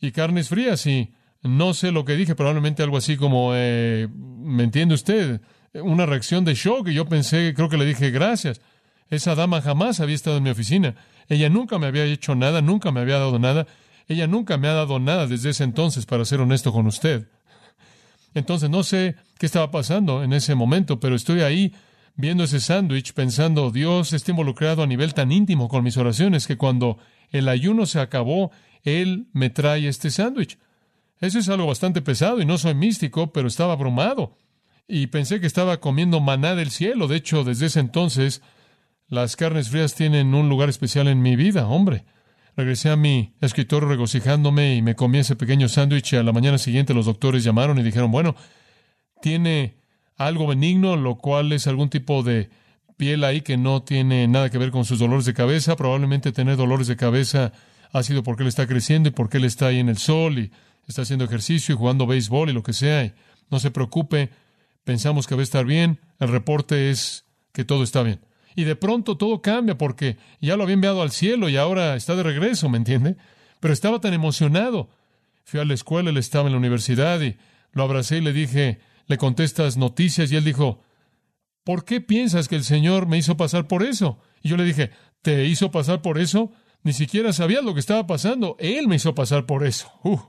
y 0.00 0.12
carnes 0.12 0.48
frías 0.48 0.86
y 0.86 1.12
no 1.42 1.74
sé 1.74 1.92
lo 1.92 2.04
que 2.04 2.16
dije, 2.16 2.34
probablemente 2.34 2.82
algo 2.82 2.96
así 2.96 3.16
como, 3.16 3.52
eh, 3.54 4.08
¿me 4.12 4.64
entiende 4.64 4.94
usted? 4.94 5.40
Una 5.74 6.06
reacción 6.06 6.44
de 6.44 6.54
shock 6.54 6.88
y 6.88 6.94
yo 6.94 7.06
pensé, 7.06 7.52
creo 7.54 7.68
que 7.68 7.76
le 7.76 7.84
dije 7.84 8.10
gracias. 8.10 8.60
Esa 9.08 9.34
dama 9.34 9.62
jamás 9.62 10.00
había 10.00 10.14
estado 10.14 10.38
en 10.38 10.42
mi 10.42 10.50
oficina. 10.50 10.96
Ella 11.28 11.48
nunca 11.48 11.78
me 11.78 11.86
había 11.86 12.04
hecho 12.04 12.34
nada, 12.34 12.62
nunca 12.62 12.90
me 12.90 13.00
había 13.00 13.18
dado 13.18 13.38
nada. 13.38 13.66
Ella 14.08 14.26
nunca 14.26 14.56
me 14.56 14.68
ha 14.68 14.72
dado 14.72 14.98
nada 14.98 15.26
desde 15.26 15.50
ese 15.50 15.64
entonces, 15.64 16.06
para 16.06 16.24
ser 16.24 16.40
honesto 16.40 16.72
con 16.72 16.86
usted. 16.86 17.28
Entonces 18.34 18.70
no 18.70 18.82
sé 18.82 19.16
qué 19.38 19.46
estaba 19.46 19.70
pasando 19.70 20.22
en 20.22 20.32
ese 20.32 20.54
momento, 20.54 21.00
pero 21.00 21.14
estoy 21.14 21.40
ahí 21.40 21.74
viendo 22.16 22.44
ese 22.44 22.60
sándwich 22.60 23.12
pensando, 23.12 23.70
Dios 23.70 24.12
está 24.12 24.30
involucrado 24.30 24.82
a 24.82 24.86
nivel 24.86 25.14
tan 25.14 25.32
íntimo 25.32 25.68
con 25.68 25.84
mis 25.84 25.96
oraciones 25.96 26.46
que 26.46 26.56
cuando 26.56 26.98
el 27.30 27.48
ayuno 27.48 27.86
se 27.86 28.00
acabó, 28.00 28.50
Él 28.82 29.28
me 29.32 29.50
trae 29.50 29.88
este 29.88 30.10
sándwich. 30.10 30.58
Eso 31.20 31.38
es 31.38 31.48
algo 31.48 31.66
bastante 31.66 32.02
pesado 32.02 32.40
y 32.40 32.44
no 32.44 32.58
soy 32.58 32.74
místico, 32.74 33.32
pero 33.32 33.48
estaba 33.48 33.72
abrumado. 33.72 34.36
Y 34.86 35.08
pensé 35.08 35.40
que 35.40 35.46
estaba 35.46 35.80
comiendo 35.80 36.20
maná 36.20 36.54
del 36.54 36.70
cielo. 36.70 37.08
De 37.08 37.16
hecho, 37.16 37.42
desde 37.42 37.66
ese 37.66 37.80
entonces, 37.80 38.42
las 39.08 39.36
carnes 39.36 39.70
frías 39.70 39.94
tienen 39.94 40.34
un 40.34 40.48
lugar 40.48 40.68
especial 40.68 41.08
en 41.08 41.22
mi 41.22 41.36
vida, 41.36 41.66
hombre. 41.66 42.04
Regresé 42.56 42.90
a 42.90 42.96
mi 42.96 43.34
escritorio 43.40 43.88
regocijándome 43.88 44.76
y 44.76 44.82
me 44.82 44.94
comí 44.94 45.18
ese 45.18 45.36
pequeño 45.36 45.68
sándwich 45.68 46.14
a 46.14 46.22
la 46.22 46.32
mañana 46.32 46.58
siguiente 46.58 46.94
los 46.94 47.06
doctores 47.06 47.44
llamaron 47.44 47.78
y 47.78 47.82
dijeron, 47.82 48.10
bueno, 48.10 48.34
tiene 49.20 49.76
algo 50.16 50.46
benigno, 50.46 50.96
lo 50.96 51.16
cual 51.16 51.52
es 51.52 51.66
algún 51.66 51.90
tipo 51.90 52.22
de 52.22 52.48
piel 52.96 53.24
ahí 53.24 53.42
que 53.42 53.56
no 53.56 53.82
tiene 53.82 54.26
nada 54.28 54.50
que 54.50 54.58
ver 54.58 54.70
con 54.70 54.84
sus 54.84 54.98
dolores 54.98 55.24
de 55.24 55.34
cabeza. 55.34 55.76
Probablemente 55.76 56.32
tener 56.32 56.56
dolores 56.56 56.86
de 56.86 56.96
cabeza 56.96 57.52
ha 57.92 58.02
sido 58.02 58.22
porque 58.22 58.42
él 58.42 58.48
está 58.48 58.66
creciendo 58.66 59.08
y 59.08 59.12
porque 59.12 59.36
él 59.38 59.44
está 59.44 59.66
ahí 59.68 59.78
en 59.78 59.88
el 59.88 59.98
sol 59.98 60.38
y 60.38 60.50
está 60.86 61.02
haciendo 61.02 61.24
ejercicio 61.24 61.74
y 61.74 61.78
jugando 61.78 62.06
béisbol 62.06 62.50
y 62.50 62.52
lo 62.52 62.62
que 62.62 62.72
sea. 62.72 63.12
No 63.50 63.60
se 63.60 63.70
preocupe, 63.70 64.30
pensamos 64.84 65.26
que 65.26 65.34
va 65.34 65.42
a 65.42 65.44
estar 65.44 65.64
bien. 65.64 66.00
El 66.18 66.28
reporte 66.28 66.90
es 66.90 67.24
que 67.52 67.64
todo 67.64 67.82
está 67.82 68.02
bien. 68.02 68.20
Y 68.54 68.64
de 68.64 68.76
pronto 68.76 69.16
todo 69.16 69.42
cambia 69.42 69.76
porque 69.76 70.16
ya 70.40 70.56
lo 70.56 70.62
había 70.62 70.74
enviado 70.74 71.02
al 71.02 71.10
cielo 71.10 71.48
y 71.48 71.56
ahora 71.56 71.94
está 71.94 72.16
de 72.16 72.22
regreso, 72.22 72.68
¿me 72.68 72.78
entiende? 72.78 73.16
Pero 73.60 73.74
estaba 73.74 74.00
tan 74.00 74.14
emocionado. 74.14 74.88
Fui 75.44 75.60
a 75.60 75.64
la 75.64 75.74
escuela, 75.74 76.10
él 76.10 76.16
estaba 76.16 76.46
en 76.48 76.52
la 76.52 76.58
universidad 76.58 77.20
y 77.20 77.36
lo 77.72 77.82
abracé 77.82 78.18
y 78.18 78.20
le 78.22 78.32
dije, 78.32 78.80
le 79.06 79.18
contestas 79.18 79.76
noticias 79.76 80.32
y 80.32 80.36
él 80.36 80.44
dijo, 80.44 80.80
¿por 81.66 81.84
qué 81.84 82.00
piensas 82.00 82.46
que 82.46 82.54
el 82.54 82.62
Señor 82.62 83.08
me 83.08 83.18
hizo 83.18 83.36
pasar 83.36 83.66
por 83.66 83.82
eso? 83.82 84.20
Y 84.40 84.48
yo 84.48 84.56
le 84.56 84.64
dije, 84.64 84.92
¿te 85.20 85.46
hizo 85.46 85.72
pasar 85.72 86.00
por 86.00 86.16
eso? 86.18 86.52
Ni 86.84 86.92
siquiera 86.92 87.32
sabías 87.32 87.64
lo 87.64 87.74
que 87.74 87.80
estaba 87.80 88.06
pasando. 88.06 88.56
Él 88.60 88.86
me 88.86 88.94
hizo 88.94 89.16
pasar 89.16 89.44
por 89.46 89.66
eso. 89.66 89.90
Uh. 90.04 90.20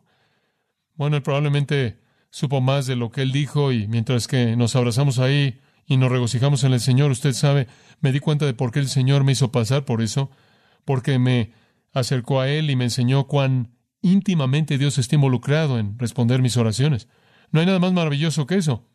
Bueno, 0.96 1.16
él 1.16 1.22
probablemente 1.22 2.02
supo 2.32 2.60
más 2.60 2.88
de 2.88 2.96
lo 2.96 3.12
que 3.12 3.22
él 3.22 3.32
dijo 3.32 3.72
y 3.72 3.88
mientras 3.88 4.28
que 4.28 4.56
nos 4.56 4.76
abrazamos 4.76 5.20
ahí, 5.20 5.60
y 5.88 5.98
nos 5.98 6.12
regocijamos 6.12 6.64
en 6.66 6.74
el 6.74 6.82
Señor. 6.82 7.12
Usted 7.12 7.34
sabe, 7.34 7.68
me 8.02 8.12
di 8.12 8.20
cuenta 8.20 8.46
de 8.46 8.54
por 8.54 8.72
qué 8.72 8.80
el 8.80 8.90
Señor 8.90 9.24
me 9.24 9.32
hizo 9.32 9.52
pasar 9.52 9.86
por 9.86 10.02
eso, 10.02 10.30
porque 10.86 11.18
me 11.18 11.54
acercó 11.94 12.42
a 12.42 12.50
Él 12.50 12.70
y 12.70 12.76
me 12.76 12.84
enseñó 12.84 13.28
cuán 13.28 13.72
íntimamente 14.02 14.78
Dios 14.78 14.98
está 14.98 15.16
involucrado 15.16 15.80
en 15.80 15.98
responder 15.98 16.42
mis 16.42 16.58
oraciones. 16.58 17.08
No 17.52 17.62
hay 17.62 17.66
nada 17.66 17.80
más 17.80 17.94
maravilloso 17.94 18.46
que 18.46 18.56
eso. 18.56 18.86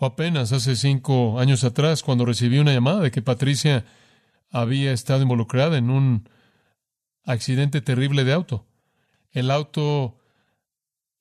Fue 0.00 0.08
apenas 0.08 0.50
hace 0.52 0.76
cinco 0.76 1.38
años 1.40 1.62
atrás 1.62 2.02
cuando 2.02 2.24
recibí 2.24 2.58
una 2.58 2.72
llamada 2.72 3.00
de 3.00 3.10
que 3.10 3.20
Patricia 3.20 3.84
había 4.50 4.92
estado 4.92 5.20
involucrada 5.20 5.76
en 5.76 5.90
un 5.90 6.26
accidente 7.22 7.82
terrible 7.82 8.24
de 8.24 8.32
auto. 8.32 8.66
El 9.30 9.50
auto 9.50 10.16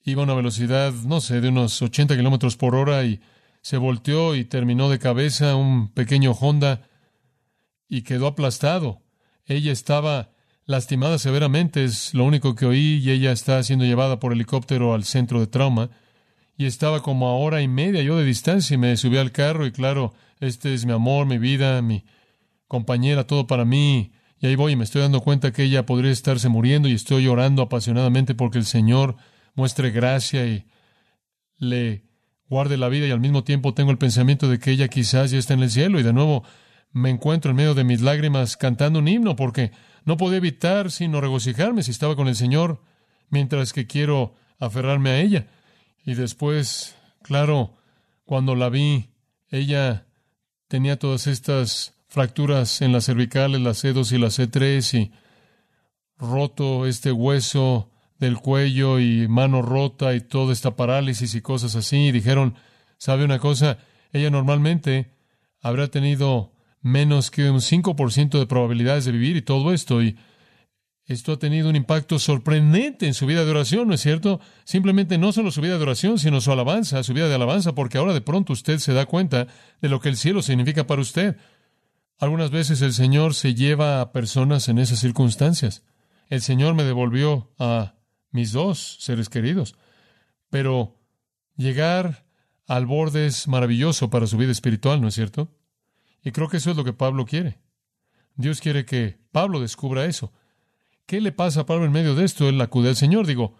iba 0.05 0.21
a 0.21 0.23
una 0.23 0.33
velocidad, 0.33 0.93
no 0.93 1.19
sé, 1.19 1.41
de 1.41 1.49
unos 1.49 1.81
80 1.81 2.15
kilómetros 2.15 2.55
por 2.55 2.73
hora 2.73 3.03
y 3.03 3.19
se 3.61 3.75
volteó 3.75 4.33
y 4.33 4.45
terminó 4.45 4.89
de 4.89 4.97
cabeza 4.97 5.57
un 5.57 5.89
pequeño 5.89 6.31
Honda 6.31 6.87
y 7.89 8.03
quedó 8.03 8.27
aplastado. 8.27 9.01
Ella 9.45 9.73
estaba 9.73 10.29
lastimada 10.63 11.19
severamente, 11.19 11.83
es 11.83 12.13
lo 12.13 12.23
único 12.23 12.55
que 12.55 12.65
oí, 12.65 13.01
y 13.03 13.11
ella 13.11 13.33
está 13.33 13.61
siendo 13.61 13.83
llevada 13.83 14.21
por 14.21 14.31
helicóptero 14.31 14.93
al 14.93 15.03
centro 15.03 15.41
de 15.41 15.47
trauma. 15.47 15.89
Y 16.59 16.65
estaba 16.65 17.01
como 17.01 17.29
a 17.29 17.35
hora 17.35 17.61
y 17.61 17.69
media 17.69 18.01
yo 18.01 18.17
de 18.17 18.25
distancia 18.25 18.75
y 18.75 18.77
me 18.77 18.97
subí 18.97 19.15
al 19.15 19.31
carro 19.31 19.65
y 19.65 19.71
claro, 19.71 20.13
este 20.41 20.73
es 20.73 20.85
mi 20.85 20.91
amor, 20.91 21.25
mi 21.25 21.37
vida, 21.37 21.81
mi 21.81 22.03
compañera, 22.67 23.25
todo 23.25 23.47
para 23.47 23.63
mí. 23.63 24.11
Y 24.41 24.47
ahí 24.47 24.57
voy 24.57 24.73
y 24.73 24.75
me 24.75 24.83
estoy 24.83 25.01
dando 25.01 25.21
cuenta 25.21 25.53
que 25.53 25.63
ella 25.63 25.85
podría 25.85 26.11
estarse 26.11 26.49
muriendo 26.49 26.89
y 26.89 26.91
estoy 26.91 27.23
llorando 27.23 27.61
apasionadamente 27.61 28.35
porque 28.35 28.57
el 28.57 28.65
Señor 28.65 29.15
muestre 29.55 29.91
gracia 29.91 30.45
y 30.47 30.65
le 31.59 32.03
guarde 32.49 32.75
la 32.75 32.89
vida 32.89 33.07
y 33.07 33.11
al 33.11 33.21
mismo 33.21 33.45
tiempo 33.45 33.73
tengo 33.73 33.91
el 33.91 33.97
pensamiento 33.97 34.49
de 34.49 34.59
que 34.59 34.71
ella 34.71 34.89
quizás 34.89 35.31
ya 35.31 35.39
está 35.39 35.53
en 35.53 35.63
el 35.63 35.71
cielo 35.71 35.97
y 35.97 36.03
de 36.03 36.11
nuevo 36.11 36.43
me 36.91 37.09
encuentro 37.09 37.51
en 37.51 37.55
medio 37.55 37.73
de 37.73 37.85
mis 37.85 38.01
lágrimas 38.01 38.57
cantando 38.57 38.99
un 38.99 39.07
himno 39.07 39.37
porque 39.37 39.71
no 40.03 40.17
podía 40.17 40.39
evitar 40.39 40.91
sino 40.91 41.21
regocijarme 41.21 41.83
si 41.83 41.91
estaba 41.91 42.17
con 42.17 42.27
el 42.27 42.35
Señor 42.35 42.81
mientras 43.29 43.71
que 43.71 43.87
quiero 43.87 44.35
aferrarme 44.59 45.11
a 45.11 45.21
ella. 45.21 45.47
Y 46.05 46.15
después, 46.15 46.95
claro, 47.21 47.73
cuando 48.25 48.55
la 48.55 48.69
vi, 48.69 49.09
ella 49.49 50.05
tenía 50.67 50.97
todas 50.99 51.27
estas 51.27 51.93
fracturas 52.07 52.81
en 52.81 52.91
las 52.91 53.05
cervicales, 53.05 53.61
las 53.61 53.83
C2 53.83 54.11
y 54.11 54.17
las 54.17 54.39
C3 54.39 54.99
y 54.99 55.11
roto 56.17 56.85
este 56.85 57.11
hueso 57.11 57.89
del 58.19 58.37
cuello 58.37 58.99
y 58.99 59.27
mano 59.27 59.61
rota 59.61 60.13
y 60.13 60.21
toda 60.21 60.51
esta 60.53 60.75
parálisis 60.75 61.33
y 61.35 61.41
cosas 61.41 61.75
así. 61.75 62.07
Y 62.07 62.11
dijeron, 62.11 62.55
¿sabe 62.97 63.23
una 63.23 63.39
cosa? 63.39 63.77
Ella 64.11 64.29
normalmente 64.29 65.11
habrá 65.61 65.87
tenido 65.87 66.51
menos 66.81 67.31
que 67.31 67.49
un 67.49 67.59
5% 67.61 68.39
de 68.39 68.45
probabilidades 68.45 69.05
de 69.05 69.11
vivir 69.11 69.37
y 69.37 69.41
todo 69.41 69.73
esto. 69.73 70.01
Y 70.01 70.17
esto 71.09 71.33
ha 71.33 71.39
tenido 71.39 71.69
un 71.69 71.75
impacto 71.75 72.19
sorprendente 72.19 73.07
en 73.07 73.15
su 73.15 73.25
vida 73.25 73.43
de 73.43 73.49
oración, 73.49 73.87
¿no 73.87 73.95
es 73.95 74.01
cierto? 74.01 74.39
Simplemente 74.63 75.17
no 75.17 75.31
solo 75.31 75.49
su 75.49 75.59
vida 75.59 75.77
de 75.77 75.83
oración, 75.83 76.19
sino 76.19 76.39
su 76.39 76.51
alabanza, 76.51 77.01
su 77.01 77.15
vida 77.15 77.27
de 77.27 77.33
alabanza, 77.33 77.73
porque 77.73 77.97
ahora 77.97 78.13
de 78.13 78.21
pronto 78.21 78.53
usted 78.53 78.77
se 78.77 78.93
da 78.93 79.07
cuenta 79.07 79.47
de 79.81 79.89
lo 79.89 79.99
que 79.99 80.09
el 80.09 80.17
cielo 80.17 80.43
significa 80.43 80.85
para 80.85 81.01
usted. 81.01 81.35
Algunas 82.19 82.51
veces 82.51 82.83
el 82.83 82.93
Señor 82.93 83.33
se 83.33 83.55
lleva 83.55 84.01
a 84.01 84.11
personas 84.11 84.69
en 84.69 84.77
esas 84.77 84.99
circunstancias. 84.99 85.83
El 86.27 86.41
Señor 86.41 86.75
me 86.75 86.83
devolvió 86.83 87.53
a 87.57 87.95
mis 88.29 88.51
dos 88.51 88.97
seres 88.99 89.29
queridos. 89.29 89.75
Pero 90.51 90.99
llegar 91.55 92.27
al 92.67 92.85
borde 92.85 93.25
es 93.25 93.47
maravilloso 93.47 94.11
para 94.11 94.27
su 94.27 94.37
vida 94.37 94.51
espiritual, 94.51 95.01
¿no 95.01 95.07
es 95.07 95.15
cierto? 95.15 95.51
Y 96.23 96.31
creo 96.31 96.49
que 96.49 96.57
eso 96.57 96.69
es 96.69 96.77
lo 96.77 96.83
que 96.83 96.93
Pablo 96.93 97.25
quiere. 97.25 97.57
Dios 98.35 98.61
quiere 98.61 98.85
que 98.85 99.19
Pablo 99.31 99.59
descubra 99.59 100.05
eso. 100.05 100.31
¿Qué 101.09 101.21
le 101.21 101.31
pasa 101.31 101.61
a 101.61 101.65
Pablo 101.65 101.85
en 101.85 101.91
medio 101.91 102.13
de 102.13 102.23
esto? 102.23 102.47
Él 102.47 102.61
acude 102.61 102.89
al 102.89 102.95
Señor. 102.95 103.25
Digo, 103.25 103.55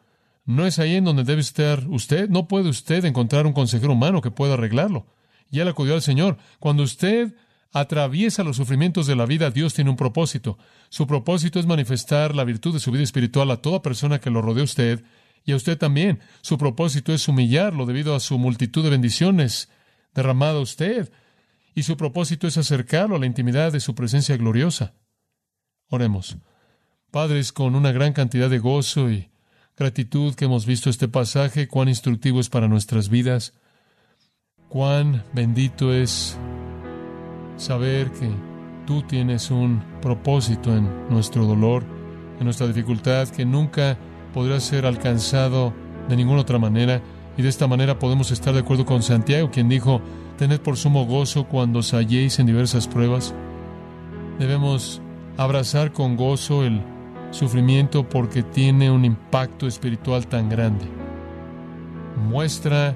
no 0.45 0.67
es 0.67 0.77
ahí 0.77 0.93
en 0.93 1.03
donde 1.03 1.23
debe 1.23 1.41
estar 1.41 1.87
usted. 1.87 2.29
No 2.29 2.47
puede 2.47 2.69
usted 2.69 3.03
encontrar 3.05 3.47
un 3.47 3.53
consejero 3.53 3.93
humano 3.93 4.21
que 4.21 4.29
pueda 4.29 4.53
arreglarlo. 4.53 5.07
Y 5.49 5.59
él 5.59 5.67
acudió 5.67 5.95
al 5.95 6.03
Señor. 6.03 6.37
Cuando 6.59 6.83
usted 6.83 7.35
atraviesa 7.71 8.43
los 8.43 8.57
sufrimientos 8.57 9.07
de 9.07 9.15
la 9.15 9.25
vida, 9.25 9.49
Dios 9.49 9.73
tiene 9.73 9.89
un 9.89 9.95
propósito. 9.95 10.59
Su 10.89 11.07
propósito 11.07 11.59
es 11.59 11.65
manifestar 11.65 12.35
la 12.35 12.43
virtud 12.43 12.71
de 12.71 12.79
su 12.79 12.91
vida 12.91 13.01
espiritual 13.01 13.49
a 13.49 13.63
toda 13.63 13.81
persona 13.81 14.19
que 14.19 14.29
lo 14.29 14.43
rodee 14.43 14.61
a 14.61 14.65
usted 14.65 15.03
y 15.43 15.53
a 15.53 15.55
usted 15.55 15.75
también. 15.75 16.19
Su 16.41 16.59
propósito 16.59 17.13
es 17.13 17.27
humillarlo 17.27 17.87
debido 17.87 18.13
a 18.13 18.19
su 18.19 18.37
multitud 18.37 18.83
de 18.83 18.91
bendiciones 18.91 19.69
derramada 20.13 20.59
a 20.59 20.61
usted. 20.61 21.11
Y 21.73 21.81
su 21.81 21.97
propósito 21.97 22.45
es 22.45 22.59
acercarlo 22.59 23.15
a 23.15 23.19
la 23.19 23.25
intimidad 23.25 23.71
de 23.71 23.79
su 23.79 23.95
presencia 23.95 24.37
gloriosa. 24.37 24.93
Oremos. 25.87 26.37
Padres, 27.11 27.51
con 27.51 27.73
una 27.73 27.91
gran 27.91 28.13
cantidad 28.13 28.51
de 28.51 28.59
gozo 28.59 29.09
y 29.09 29.29
gratitud 29.75 30.35
que 30.35 30.45
hemos 30.45 30.67
visto 30.67 30.91
este 30.91 31.07
pasaje, 31.07 31.67
cuán 31.67 31.89
instructivo 31.89 32.39
es 32.39 32.49
para 32.49 32.67
nuestras 32.67 33.09
vidas, 33.09 33.53
cuán 34.67 35.23
bendito 35.33 35.91
es 35.91 36.37
saber 37.57 38.11
que 38.11 38.29
tú 38.85 39.01
tienes 39.01 39.49
un 39.49 39.83
propósito 40.03 40.75
en 40.75 41.09
nuestro 41.09 41.45
dolor, 41.45 41.83
en 42.37 42.45
nuestra 42.45 42.67
dificultad, 42.67 43.27
que 43.29 43.43
nunca 43.43 43.97
podrá 44.31 44.59
ser 44.59 44.85
alcanzado 44.85 45.73
de 46.09 46.15
ninguna 46.15 46.41
otra 46.41 46.59
manera. 46.59 47.01
Y 47.37 47.41
de 47.41 47.49
esta 47.49 47.65
manera 47.65 47.97
podemos 47.97 48.29
estar 48.29 48.53
de 48.53 48.59
acuerdo 48.59 48.85
con 48.85 49.01
Santiago, 49.01 49.49
quien 49.49 49.67
dijo, 49.67 49.99
tened 50.37 50.59
por 50.59 50.77
sumo 50.77 51.07
gozo 51.07 51.47
cuando 51.47 51.79
os 51.79 51.91
halléis 51.91 52.37
en 52.37 52.45
diversas 52.45 52.87
pruebas. 52.87 53.33
Debemos 54.37 55.01
abrazar 55.37 55.91
con 55.91 56.15
gozo 56.15 56.63
el 56.63 56.83
sufrimiento 57.31 58.07
porque 58.07 58.43
tiene 58.43 58.91
un 58.91 59.05
impacto 59.05 59.67
espiritual 59.67 60.27
tan 60.27 60.49
grande. 60.49 60.85
Muestra 62.27 62.95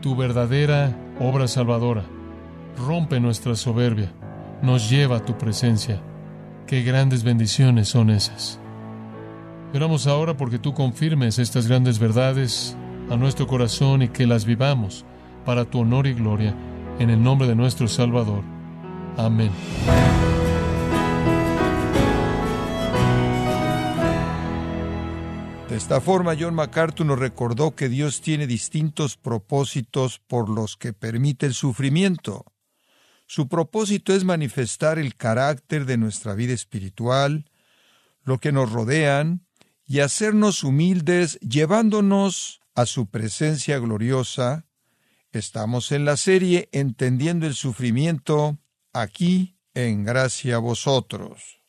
tu 0.00 0.16
verdadera 0.16 0.96
obra 1.20 1.46
salvadora. 1.48 2.04
Rompe 2.76 3.20
nuestra 3.20 3.54
soberbia. 3.54 4.12
Nos 4.62 4.90
lleva 4.90 5.18
a 5.18 5.24
tu 5.24 5.36
presencia. 5.36 6.00
Qué 6.66 6.82
grandes 6.82 7.22
bendiciones 7.22 7.88
son 7.88 8.10
esas. 8.10 8.58
Oramos 9.74 10.06
ahora 10.06 10.36
porque 10.36 10.58
tú 10.58 10.74
confirmes 10.74 11.38
estas 11.38 11.66
grandes 11.66 11.98
verdades 11.98 12.76
a 13.10 13.16
nuestro 13.16 13.46
corazón 13.46 14.02
y 14.02 14.08
que 14.08 14.26
las 14.26 14.44
vivamos 14.44 15.04
para 15.44 15.64
tu 15.64 15.80
honor 15.80 16.06
y 16.06 16.14
gloria, 16.14 16.54
en 16.98 17.10
el 17.10 17.22
nombre 17.22 17.48
de 17.48 17.54
nuestro 17.54 17.88
Salvador. 17.88 18.42
Amén. 19.16 19.50
De 25.72 25.78
esta 25.78 26.02
forma, 26.02 26.36
John 26.38 26.54
MacArthur 26.54 27.06
nos 27.06 27.18
recordó 27.18 27.74
que 27.74 27.88
Dios 27.88 28.20
tiene 28.20 28.46
distintos 28.46 29.16
propósitos 29.16 30.18
por 30.18 30.50
los 30.50 30.76
que 30.76 30.92
permite 30.92 31.46
el 31.46 31.54
sufrimiento. 31.54 32.44
Su 33.26 33.48
propósito 33.48 34.12
es 34.12 34.22
manifestar 34.22 34.98
el 34.98 35.16
carácter 35.16 35.86
de 35.86 35.96
nuestra 35.96 36.34
vida 36.34 36.52
espiritual, 36.52 37.50
lo 38.22 38.36
que 38.36 38.52
nos 38.52 38.70
rodean, 38.70 39.46
y 39.86 40.00
hacernos 40.00 40.62
humildes 40.62 41.40
llevándonos 41.40 42.60
a 42.74 42.84
su 42.84 43.06
presencia 43.06 43.78
gloriosa. 43.78 44.66
Estamos 45.30 45.90
en 45.90 46.04
la 46.04 46.18
serie 46.18 46.68
Entendiendo 46.72 47.46
el 47.46 47.54
Sufrimiento, 47.54 48.58
aquí 48.92 49.56
en 49.72 50.04
gracia 50.04 50.56
a 50.56 50.58
vosotros. 50.58 51.61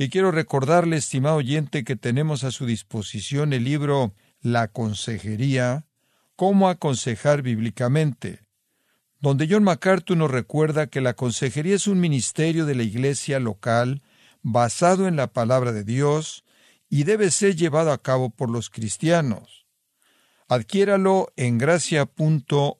Y 0.00 0.10
quiero 0.10 0.30
recordarle, 0.30 0.96
estimado 0.96 1.36
oyente, 1.36 1.82
que 1.82 1.96
tenemos 1.96 2.44
a 2.44 2.52
su 2.52 2.66
disposición 2.66 3.52
el 3.52 3.64
libro 3.64 4.14
La 4.40 4.68
Consejería, 4.68 5.86
cómo 6.36 6.68
aconsejar 6.68 7.42
bíblicamente, 7.42 8.44
donde 9.18 9.48
John 9.50 9.64
MacArthur 9.64 10.16
nos 10.16 10.30
recuerda 10.30 10.86
que 10.86 11.00
la 11.00 11.14
consejería 11.14 11.74
es 11.74 11.88
un 11.88 11.98
ministerio 11.98 12.64
de 12.64 12.76
la 12.76 12.84
iglesia 12.84 13.40
local 13.40 14.02
basado 14.40 15.08
en 15.08 15.16
la 15.16 15.32
palabra 15.32 15.72
de 15.72 15.82
Dios 15.82 16.44
y 16.88 17.02
debe 17.02 17.32
ser 17.32 17.56
llevado 17.56 17.90
a 17.90 18.00
cabo 18.00 18.30
por 18.30 18.50
los 18.50 18.70
cristianos. 18.70 19.66
Adquiéralo 20.46 21.32
en 21.34 21.58
gracia.org 21.58 22.76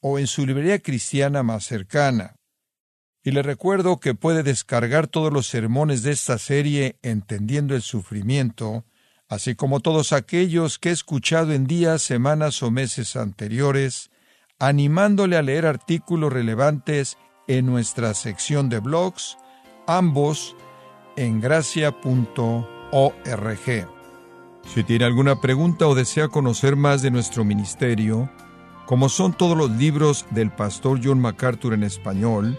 o 0.00 0.18
en 0.18 0.26
su 0.26 0.46
librería 0.46 0.78
cristiana 0.78 1.42
más 1.42 1.64
cercana. 1.66 2.36
Y 3.26 3.30
le 3.30 3.42
recuerdo 3.42 4.00
que 4.00 4.14
puede 4.14 4.42
descargar 4.42 5.06
todos 5.06 5.32
los 5.32 5.46
sermones 5.46 6.02
de 6.02 6.12
esta 6.12 6.36
serie 6.36 6.98
Entendiendo 7.02 7.74
el 7.74 7.80
Sufrimiento, 7.80 8.84
así 9.30 9.54
como 9.54 9.80
todos 9.80 10.12
aquellos 10.12 10.78
que 10.78 10.90
he 10.90 10.92
escuchado 10.92 11.54
en 11.54 11.66
días, 11.66 12.02
semanas 12.02 12.62
o 12.62 12.70
meses 12.70 13.16
anteriores, 13.16 14.10
animándole 14.58 15.38
a 15.38 15.42
leer 15.42 15.64
artículos 15.64 16.34
relevantes 16.34 17.16
en 17.48 17.64
nuestra 17.64 18.12
sección 18.12 18.68
de 18.68 18.80
blogs, 18.80 19.38
ambos 19.86 20.54
en 21.16 21.40
gracia.org. 21.40 21.94
Si 24.66 24.84
tiene 24.84 25.04
alguna 25.06 25.40
pregunta 25.40 25.86
o 25.88 25.94
desea 25.94 26.28
conocer 26.28 26.76
más 26.76 27.00
de 27.00 27.10
nuestro 27.10 27.42
ministerio, 27.42 28.30
como 28.84 29.08
son 29.08 29.32
todos 29.32 29.56
los 29.56 29.70
libros 29.70 30.26
del 30.30 30.50
pastor 30.50 31.00
John 31.02 31.20
MacArthur 31.20 31.72
en 31.72 31.84
español, 31.84 32.58